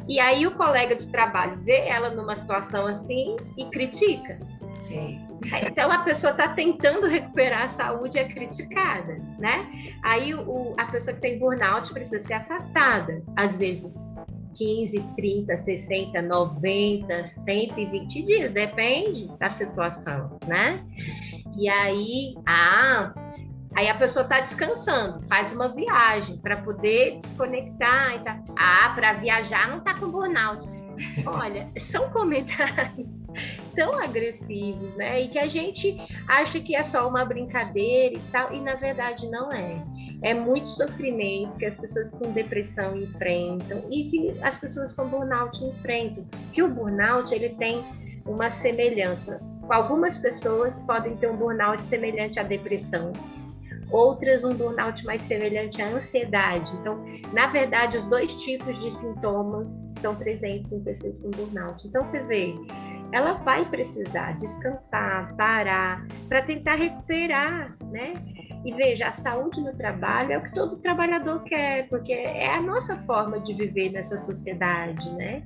E 0.08 0.18
aí 0.18 0.48
o 0.48 0.56
colega 0.56 0.96
de 0.96 1.12
trabalho 1.12 1.60
vê 1.64 1.88
ela 1.88 2.12
numa 2.12 2.38
situação 2.38 2.88
assim 2.88 3.36
e 3.58 3.66
critica. 3.66 4.40
Sim. 4.84 5.31
Então 5.64 5.92
a 5.92 6.00
pessoa 6.00 6.32
está 6.32 6.50
tentando 6.50 7.08
recuperar 7.08 7.64
a 7.64 7.68
saúde 7.68 8.20
é 8.20 8.26
criticada, 8.26 9.20
né? 9.40 9.94
Aí 10.04 10.34
o, 10.34 10.76
a 10.78 10.86
pessoa 10.86 11.16
que 11.16 11.22
tem 11.22 11.40
burnout 11.40 11.92
precisa 11.94 12.20
ser 12.20 12.34
afastada, 12.34 13.24
às 13.36 13.58
vezes 13.58 13.96
15, 14.56 15.00
30, 15.16 15.58
60, 15.58 16.22
90, 16.22 17.26
120 17.26 18.22
dias, 18.24 18.52
depende 18.52 19.28
da 19.40 19.50
situação, 19.50 20.38
né? 20.46 20.86
E 21.58 21.68
aí, 21.68 22.36
ah, 22.46 23.14
aí 23.76 23.90
a 23.90 23.96
pessoa 23.96 24.24
está 24.24 24.42
descansando, 24.42 25.26
faz 25.28 25.52
uma 25.52 25.70
viagem 25.70 26.38
para 26.38 26.58
poder 26.58 27.20
desconectar 27.20 28.16
e 28.16 28.20
tá. 28.20 28.40
Ah, 28.56 28.92
para 28.94 29.14
viajar 29.14 29.70
não 29.70 29.80
está 29.80 29.96
com 29.96 30.10
burnout. 30.10 30.68
Olha, 31.26 31.68
são 31.78 32.10
comentários 32.14 33.21
tão 33.76 33.94
agressivos, 33.94 34.96
né? 34.96 35.22
E 35.22 35.28
que 35.30 35.40
a 35.40 35.48
gente 35.48 35.98
acha 36.28 36.60
que 36.60 36.76
é 36.76 36.84
só 36.84 37.08
uma 37.08 37.24
brincadeira 37.26 38.16
e 38.16 38.22
tal, 38.32 38.54
e 38.54 38.60
na 38.60 38.76
verdade 38.76 39.30
não 39.30 39.52
é. 39.52 39.82
É 40.24 40.34
muito 40.34 40.70
sofrimento 40.70 41.58
que 41.58 41.66
as 41.66 41.78
pessoas 41.78 42.12
com 42.12 42.32
depressão 42.32 42.96
enfrentam 42.96 43.84
e 43.90 44.04
que 44.06 44.40
as 44.44 44.60
pessoas 44.60 44.94
com 44.94 45.08
burnout 45.08 45.64
enfrentam. 45.64 46.24
Que 46.54 46.62
o 46.62 46.70
burnout 46.70 47.34
ele 47.34 47.50
tem 47.50 47.84
uma 48.26 48.52
semelhança. 48.52 49.42
Algumas 49.70 50.18
pessoas 50.18 50.80
podem 50.82 51.16
ter 51.16 51.28
um 51.28 51.38
burnout 51.38 51.84
semelhante 51.86 52.40
à 52.40 52.44
depressão, 52.44 53.14
outras 53.92 54.44
um 54.44 54.54
burnout 54.54 55.06
mais 55.06 55.22
semelhante 55.22 55.82
à 55.82 55.88
ansiedade. 55.88 56.72
Então, 56.80 57.04
na 57.34 57.48
verdade, 57.48 57.98
os 57.98 58.06
dois 58.06 58.34
tipos 58.36 58.80
de 58.80 58.92
sintomas 58.92 59.86
estão 59.88 60.16
presentes 60.16 60.72
em 60.72 60.82
pessoas 60.84 61.18
com 61.20 61.30
burnout. 61.32 61.88
Então, 61.88 62.04
você 62.04 62.22
vê, 62.24 62.56
ela 63.14 63.34
vai 63.34 63.66
precisar 63.70 64.38
descansar, 64.38 65.36
parar, 65.36 66.06
para 66.30 66.42
tentar 66.44 66.76
recuperar, 66.76 67.76
né? 67.92 68.14
E 68.64 68.74
veja, 68.74 69.08
a 69.08 69.12
saúde 69.12 69.60
no 69.60 69.76
trabalho 69.76 70.34
é 70.34 70.38
o 70.38 70.44
que 70.44 70.54
todo 70.54 70.78
trabalhador 70.78 71.44
quer, 71.44 71.88
porque 71.90 72.14
é 72.14 72.54
a 72.56 72.62
nossa 72.62 72.96
forma 72.98 73.40
de 73.40 73.54
viver 73.54 73.92
nessa 73.92 74.18
sociedade, 74.18 75.12
né? 75.14 75.44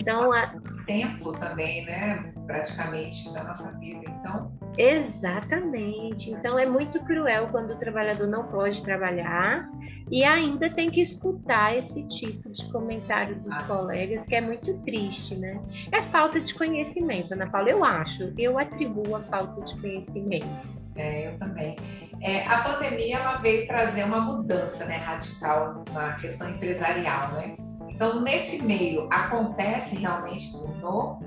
Então, 0.00 0.32
a. 0.32 0.52
tempo 0.86 1.32
também, 1.32 1.84
né? 1.84 2.32
Praticamente 2.46 3.32
da 3.32 3.44
nossa 3.44 3.78
vida, 3.78 4.04
então. 4.08 4.52
Exatamente. 4.76 6.30
Então 6.30 6.58
é 6.58 6.66
muito 6.66 7.00
cruel 7.04 7.48
quando 7.48 7.72
o 7.72 7.76
trabalhador 7.76 8.26
não 8.26 8.44
pode 8.48 8.82
trabalhar 8.82 9.68
e 10.10 10.22
ainda 10.24 10.68
tem 10.68 10.90
que 10.90 11.00
escutar 11.00 11.76
esse 11.76 12.02
tipo 12.08 12.50
de 12.50 12.70
comentário 12.70 13.36
dos 13.36 13.56
ah. 13.56 13.62
colegas, 13.62 14.26
que 14.26 14.34
é 14.34 14.40
muito 14.40 14.74
triste, 14.84 15.34
né? 15.36 15.60
É 15.90 16.02
falta 16.02 16.40
de 16.40 16.54
conhecimento, 16.54 17.32
Ana 17.32 17.48
Paula, 17.48 17.70
eu 17.70 17.84
acho. 17.84 18.32
Eu 18.36 18.58
atribuo 18.58 19.16
a 19.16 19.20
falta 19.20 19.62
de 19.62 19.80
conhecimento. 19.80 20.74
É, 20.96 21.28
eu 21.28 21.38
também. 21.38 21.76
É, 22.20 22.46
a 22.46 22.58
pandemia 22.62 23.18
ela 23.18 23.36
veio 23.38 23.66
trazer 23.66 24.04
uma 24.04 24.20
mudança 24.20 24.84
né, 24.84 24.96
radical 24.96 25.84
na 25.92 26.12
questão 26.14 26.48
empresarial, 26.48 27.32
né? 27.32 27.56
Então, 27.94 28.20
nesse 28.20 28.62
meio, 28.62 29.06
acontece 29.10 29.96
realmente 29.96 30.52
no 30.52 31.18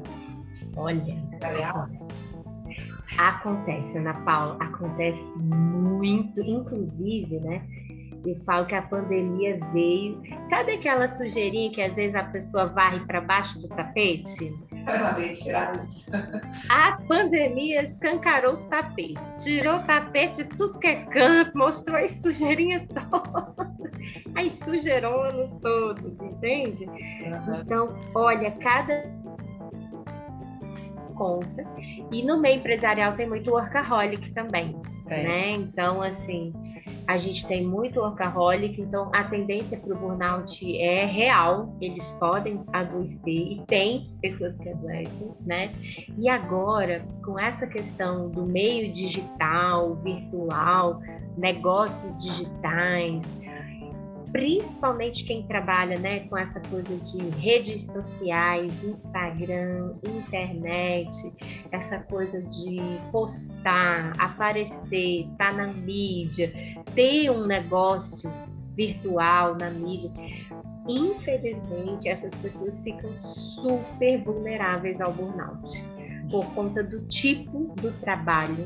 Olha, 0.76 1.18
acontece, 3.18 3.98
Ana 3.98 4.14
Paula, 4.26 4.58
acontece 4.60 5.24
muito, 5.36 6.42
inclusive, 6.42 7.40
né? 7.40 7.66
Eu 8.26 8.36
falo 8.44 8.66
que 8.66 8.76
a 8.76 8.82
pandemia 8.82 9.58
veio. 9.72 10.22
Sabe 10.50 10.74
aquela 10.74 11.08
sujeirinha 11.08 11.72
que 11.72 11.82
às 11.82 11.96
vezes 11.96 12.16
a 12.16 12.24
pessoa 12.24 12.66
varre 12.66 13.00
para 13.02 13.22
baixo 13.22 13.60
do 13.60 13.70
tapete? 13.70 14.54
A 16.70 16.98
pandemia 17.08 17.84
escancarou 17.84 18.54
os 18.54 18.66
tapetes, 18.66 19.36
tirou 19.44 19.78
o 19.78 19.84
tapete 19.84 20.44
de 20.44 20.50
tudo 20.50 20.80
que 20.80 20.88
é 20.88 21.06
canto, 21.06 21.58
mostrou 21.58 21.98
as 21.98 22.12
sujeirinhas 22.12 22.86
todas, 22.88 23.67
as 24.36 24.54
sujeironas 24.56 25.50
todas, 25.62 26.20
entende? 26.22 26.86
Uhum. 26.86 27.62
Então, 27.62 27.98
olha, 28.16 28.52
cada 28.52 29.04
conta. 31.16 31.66
E 32.12 32.24
no 32.24 32.40
meio 32.40 32.60
empresarial 32.60 33.16
tem 33.16 33.28
muito 33.28 33.52
workaholic 33.52 34.32
também, 34.32 34.80
é. 35.08 35.24
né? 35.24 35.52
Então, 35.52 36.02
assim, 36.02 36.54
a 37.08 37.18
gente 37.18 37.46
tem 37.48 37.66
muito 37.66 38.00
workaholic, 38.00 38.82
então 38.82 39.10
a 39.14 39.24
tendência 39.24 39.78
para 39.78 39.94
o 39.94 39.98
burnout 39.98 40.78
é 40.78 41.06
real, 41.06 41.76
eles 41.82 42.10
podem 42.20 42.62
adoecer 42.74 43.52
e 43.54 43.64
tem 43.66 44.10
pessoas 44.22 44.58
que 44.60 44.70
adoecem, 44.70 45.32
né? 45.46 45.72
E 46.18 46.30
agora, 46.30 47.06
com 47.24 47.40
essa 47.40 47.66
questão 47.66 48.30
do 48.30 48.46
meio 48.46 48.92
digital, 48.92 49.96
virtual, 49.96 51.00
negócios 51.38 52.22
digitais, 52.22 53.40
principalmente 54.32 55.24
quem 55.24 55.44
trabalha 55.44 55.98
né, 56.00 56.22
com 56.22 56.38
essa 56.38 56.60
coisa 56.62 56.96
de 56.98 57.18
redes 57.40 57.84
sociais, 57.84 58.84
Instagram, 58.84 59.96
internet, 60.04 61.34
essa 61.72 62.00
coisa 62.00 62.42
de 62.42 62.78
postar, 63.12 64.14
aparecer, 64.20 65.22
estar 65.32 65.52
tá 65.52 65.54
na 65.54 65.68
mídia, 65.68 66.52
ter 66.94 67.30
um 67.30 67.46
negócio 67.46 68.32
virtual 68.76 69.56
na 69.56 69.70
mídia. 69.70 70.12
Infelizmente, 70.88 72.08
essas 72.08 72.34
pessoas 72.36 72.80
ficam 72.80 73.12
super 73.20 74.24
vulneráveis 74.24 75.02
ao 75.02 75.12
burnout 75.12 75.70
por 76.30 76.46
conta 76.54 76.84
do 76.84 77.02
tipo 77.08 77.74
do 77.82 77.92
trabalho 78.00 78.66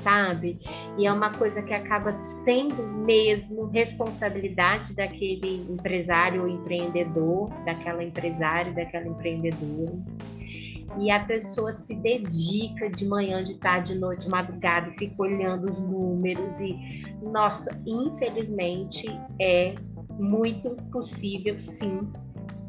sabe? 0.00 0.58
E 0.98 1.06
é 1.06 1.12
uma 1.12 1.30
coisa 1.30 1.62
que 1.62 1.72
acaba 1.72 2.12
sendo 2.12 2.82
mesmo 2.82 3.66
responsabilidade 3.66 4.94
daquele 4.94 5.66
empresário 5.70 6.42
ou 6.42 6.48
empreendedor, 6.48 7.50
daquela 7.64 8.02
empresária, 8.02 8.72
daquela 8.72 9.06
empreendedora. 9.06 9.98
E 10.98 11.10
a 11.10 11.20
pessoa 11.20 11.72
se 11.72 11.94
dedica 11.94 12.90
de 12.90 13.06
manhã, 13.06 13.44
de 13.44 13.54
tarde, 13.58 13.94
de 13.94 14.00
noite, 14.00 14.24
de 14.24 14.30
madrugada, 14.30 14.88
e 14.88 14.98
fica 14.98 15.22
olhando 15.22 15.70
os 15.70 15.78
números 15.78 16.60
e, 16.60 16.76
nossa, 17.22 17.80
infelizmente 17.86 19.06
é 19.40 19.74
muito 20.18 20.70
possível, 20.90 21.60
sim, 21.60 22.10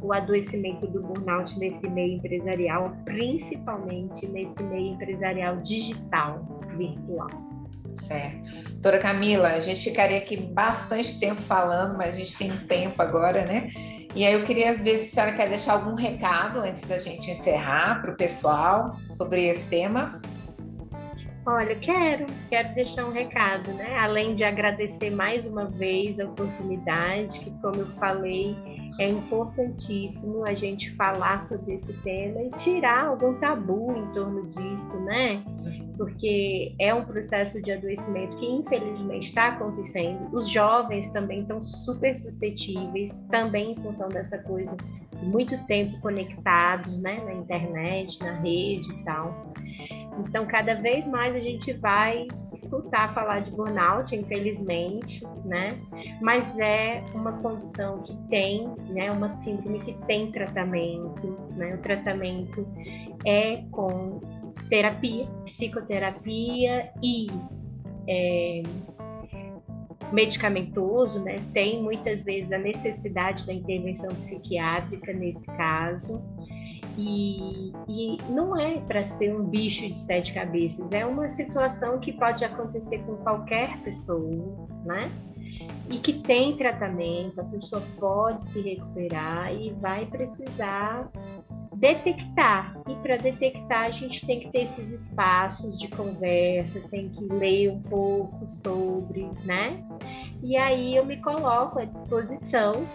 o 0.02 0.12
adoecimento 0.14 0.88
do 0.88 1.02
burnout 1.02 1.58
nesse 1.60 1.88
meio 1.88 2.18
empresarial, 2.18 2.96
principalmente 3.06 4.28
nesse 4.28 4.62
meio 4.64 4.94
empresarial 4.94 5.58
digital, 5.58 6.44
virtual. 6.76 7.30
Certo. 8.02 8.72
Doutora 8.72 9.00
Camila, 9.00 9.50
a 9.50 9.60
gente 9.60 9.84
ficaria 9.84 10.18
aqui 10.18 10.38
bastante 10.38 11.20
tempo 11.20 11.42
falando, 11.42 11.98
mas 11.98 12.16
a 12.16 12.18
gente 12.18 12.36
tem 12.36 12.52
tempo 12.68 13.02
agora, 13.02 13.46
né? 13.46 13.70
E 14.16 14.26
aí 14.26 14.34
eu 14.34 14.44
queria 14.44 14.76
ver 14.76 14.98
se 14.98 15.06
a 15.06 15.10
senhora 15.10 15.34
quer 15.34 15.50
deixar 15.50 15.74
algum 15.74 15.96
recado 15.96 16.60
antes 16.60 16.82
da 16.84 16.98
gente 16.98 17.32
encerrar 17.32 18.02
para 18.02 18.12
o 18.12 18.18
pessoal 18.18 19.00
sobre 19.00 19.46
esse 19.48 19.66
tema. 19.68 20.20
Olha, 21.46 21.76
quero, 21.76 22.26
quero 22.50 22.74
deixar 22.76 23.06
um 23.06 23.12
recado, 23.12 23.72
né? 23.74 23.98
Além 23.98 24.36
de 24.36 24.44
agradecer 24.44 25.10
mais 25.10 25.48
uma 25.48 25.66
vez 25.66 26.20
a 26.20 26.26
oportunidade, 26.26 27.40
que 27.40 27.50
como 27.62 27.78
eu 27.78 27.88
falei, 27.94 28.56
é 29.00 29.10
importantíssimo 29.10 30.46
a 30.46 30.54
gente 30.54 30.92
falar 30.96 31.42
sobre 31.42 31.74
esse 31.74 31.94
tema 32.02 32.42
e 32.42 32.52
tirar 32.52 33.06
algum 33.06 33.34
tabu 33.36 33.94
em 33.96 34.06
torno 34.14 34.48
disso, 34.48 35.00
né? 35.02 35.44
Porque 35.98 36.74
é 36.80 36.94
um 36.94 37.04
processo 37.04 37.62
de 37.62 37.72
adoecimento 37.72 38.36
que 38.38 38.46
infelizmente 38.46 39.30
está 39.30 39.50
acontecendo. 39.50 40.30
Os 40.34 40.50
jovens 40.50 41.10
também 41.10 41.42
estão 41.42 41.62
super 41.62 42.16
suscetíveis, 42.16 43.22
também 43.30 43.72
em 43.72 43.76
função 43.76 44.10
dessa 44.10 44.38
coisa, 44.40 44.76
muito 45.22 45.58
tempo 45.66 46.00
conectados, 46.02 47.02
né, 47.02 47.22
na 47.24 47.34
internet, 47.34 48.20
na 48.20 48.34
rede 48.40 48.92
e 48.92 49.04
tal. 49.04 49.54
Então, 50.28 50.46
cada 50.46 50.76
vez 50.76 51.08
mais 51.08 51.36
a 51.36 51.40
gente 51.40 51.74
vai 51.74 52.28
escutar 52.54 53.14
falar 53.14 53.42
de 53.42 53.52
burnout, 53.52 54.16
infelizmente, 54.16 55.26
né? 55.46 55.78
Mas 56.22 56.60
é 56.60 57.04
uma 57.14 57.34
condição 57.42 58.02
que 58.02 58.16
tem, 58.30 58.68
né? 58.90 59.12
Uma 59.12 59.30
síndrome 59.30 59.80
que 59.82 59.94
tem 60.06 60.32
tratamento, 60.32 61.38
né? 61.56 61.76
O 61.76 61.78
tratamento 61.80 62.68
é 63.26 63.64
com 63.72 64.20
terapia, 64.70 65.26
psicoterapia 65.46 66.92
e 67.02 67.28
é, 68.08 68.64
medicamentoso, 70.12 71.24
né? 71.24 71.38
Tem 71.54 71.82
muitas 71.82 72.24
vezes 72.24 72.52
a 72.52 72.58
necessidade 72.58 73.46
da 73.46 73.54
intervenção 73.54 74.14
psiquiátrica 74.16 75.14
nesse 75.14 75.46
caso. 75.48 76.22
E, 76.98 77.72
e 77.88 78.18
não 78.30 78.58
é 78.58 78.80
para 78.80 79.04
ser 79.06 79.34
um 79.34 79.44
bicho 79.44 79.88
de 79.88 79.98
sete 79.98 80.34
cabeças, 80.34 80.92
é 80.92 81.06
uma 81.06 81.30
situação 81.30 82.00
que 82.00 82.12
pode 82.12 82.44
acontecer 82.44 83.00
com 83.00 83.16
qualquer 83.18 83.78
pessoa, 83.82 84.68
né? 84.86 85.12
E 85.90 86.00
que 86.00 86.14
tem 86.14 86.56
tratamento, 86.58 87.40
a 87.40 87.44
pessoa 87.46 87.82
pode 88.00 88.44
se 88.44 88.62
recuperar 88.62 89.54
e 89.54 89.72
vai 89.72 90.06
precisar 90.06 91.10
detectar. 91.76 92.78
E 92.88 92.96
para 92.98 93.18
detectar, 93.18 93.86
a 93.86 93.92
gente 93.92 94.26
tem 94.26 94.40
que 94.40 94.52
ter 94.52 94.64
esses 94.64 94.90
espaços 94.90 95.78
de 95.80 95.88
conversa, 95.88 96.80
tem 96.90 97.10
que 97.10 97.26
ler 97.26 97.72
um 97.72 97.82
pouco 97.82 98.46
sobre, 98.50 99.28
né? 99.44 99.84
E 100.44 100.56
aí 100.56 100.96
eu 100.96 101.06
me 101.06 101.18
coloco 101.18 101.80
à 101.80 101.86
disposição 101.86 102.86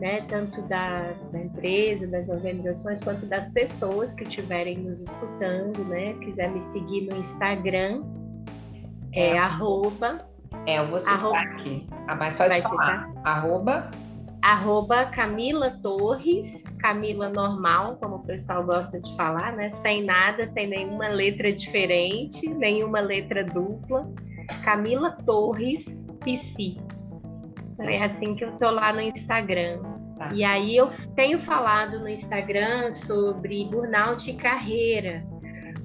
né, 0.00 0.22
tanto 0.22 0.62
da, 0.62 1.12
da, 1.30 1.38
empresa, 1.38 2.06
das 2.06 2.28
organizações, 2.28 3.02
quanto 3.02 3.26
das 3.26 3.48
pessoas 3.50 4.14
que 4.14 4.24
estiverem 4.24 4.78
nos 4.78 5.00
escutando, 5.00 5.84
né, 5.84 6.14
quiser 6.14 6.50
me 6.50 6.60
seguir 6.60 7.02
no 7.02 7.16
Instagram, 7.18 8.02
é, 9.12 9.30
é 9.30 9.38
arroba. 9.38 10.26
É, 10.66 10.78
eu 10.78 10.88
vou 10.88 10.98
citar 10.98 11.14
arroba, 11.14 11.38
aqui. 11.38 11.86
A 12.08 12.14
mais 12.14 12.34
pode 12.34 12.62
falar. 12.62 13.08
Citar? 13.08 13.22
Arroba. 13.24 13.90
Arroba 14.42 15.04
Camila 15.04 15.70
Torres, 15.82 16.64
Camila 16.78 17.28
normal, 17.28 17.98
como 18.00 18.16
o 18.16 18.18
pessoal 18.20 18.64
gosta 18.64 18.98
de 18.98 19.14
falar, 19.14 19.52
né? 19.52 19.68
Sem 19.68 20.02
nada, 20.02 20.48
sem 20.48 20.66
nenhuma 20.66 21.08
letra 21.08 21.52
diferente, 21.52 22.48
nenhuma 22.48 23.00
letra 23.00 23.44
dupla. 23.44 24.10
Camila 24.64 25.12
Torres 25.26 26.10
PC. 26.24 26.76
É 27.80 28.02
assim 28.02 28.34
que 28.34 28.44
eu 28.44 28.52
tô 28.52 28.70
lá 28.70 28.92
no 28.92 29.00
Instagram. 29.00 29.80
Tá. 30.20 30.28
E 30.34 30.44
aí 30.44 30.76
eu 30.76 30.90
tenho 31.16 31.40
falado 31.40 31.98
no 31.98 32.06
Instagram 32.06 32.92
sobre 32.92 33.64
burnout 33.64 34.30
e 34.30 34.34
carreira, 34.34 35.24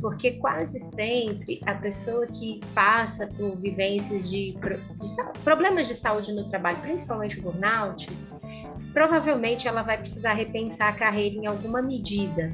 porque 0.02 0.32
quase 0.32 0.78
sempre 0.78 1.62
a 1.66 1.74
pessoa 1.74 2.28
que 2.28 2.60
passa 2.74 3.28
por 3.28 3.56
vivências 3.56 4.30
de, 4.30 4.52
de 4.52 5.42
problemas 5.42 5.88
de 5.88 5.96
saúde 5.96 6.34
no 6.34 6.50
trabalho, 6.50 6.82
principalmente 6.82 7.40
o 7.40 7.44
burnout, 7.44 8.10
provavelmente 8.92 9.70
ela 9.70 9.84
vai 9.84 9.98
precisar 9.98 10.34
repensar 10.34 10.90
a 10.90 10.98
carreira 10.98 11.38
em 11.38 11.48
alguma 11.48 11.82
medida 11.82 12.54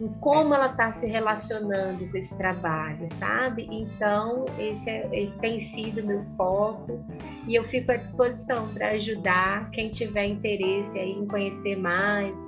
em 0.00 0.08
como 0.20 0.54
ela 0.54 0.70
está 0.70 0.90
se 0.90 1.06
relacionando 1.06 2.08
com 2.08 2.16
esse 2.16 2.34
trabalho, 2.36 3.06
sabe? 3.14 3.68
Então, 3.70 4.46
esse 4.58 4.88
é, 4.88 5.28
tem 5.40 5.60
sido 5.60 6.02
meu 6.02 6.24
foco 6.36 7.04
e 7.46 7.54
eu 7.54 7.64
fico 7.64 7.92
à 7.92 7.96
disposição 7.96 8.68
para 8.68 8.90
ajudar 8.92 9.70
quem 9.70 9.90
tiver 9.90 10.26
interesse 10.26 10.98
aí 10.98 11.12
em 11.12 11.26
conhecer 11.26 11.76
mais. 11.76 12.38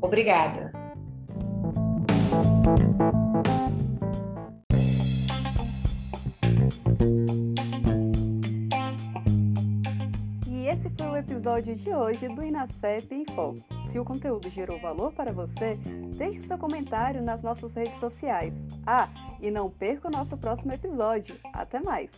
Obrigada! 0.00 0.72
E 10.48 10.68
esse 10.68 10.88
foi 10.96 11.06
o 11.06 11.16
episódio 11.18 11.76
de 11.76 11.94
hoje 11.94 12.28
do 12.28 12.42
Inacep 12.42 13.14
em 13.14 13.26
Foco. 13.34 13.62
Se 13.92 13.98
o 13.98 14.04
conteúdo 14.06 14.48
gerou 14.48 14.80
valor 14.80 15.12
para 15.12 15.32
você, 15.32 15.78
deixe 16.16 16.40
seu 16.40 16.56
comentário 16.56 17.22
nas 17.22 17.42
nossas 17.42 17.74
redes 17.74 18.00
sociais. 18.00 18.54
Ah, 18.86 19.06
e 19.40 19.50
não 19.50 19.70
perca 19.70 20.08
o 20.08 20.10
nosso 20.10 20.36
próximo 20.36 20.72
episódio. 20.72 21.36
Até 21.52 21.80
mais! 21.80 22.10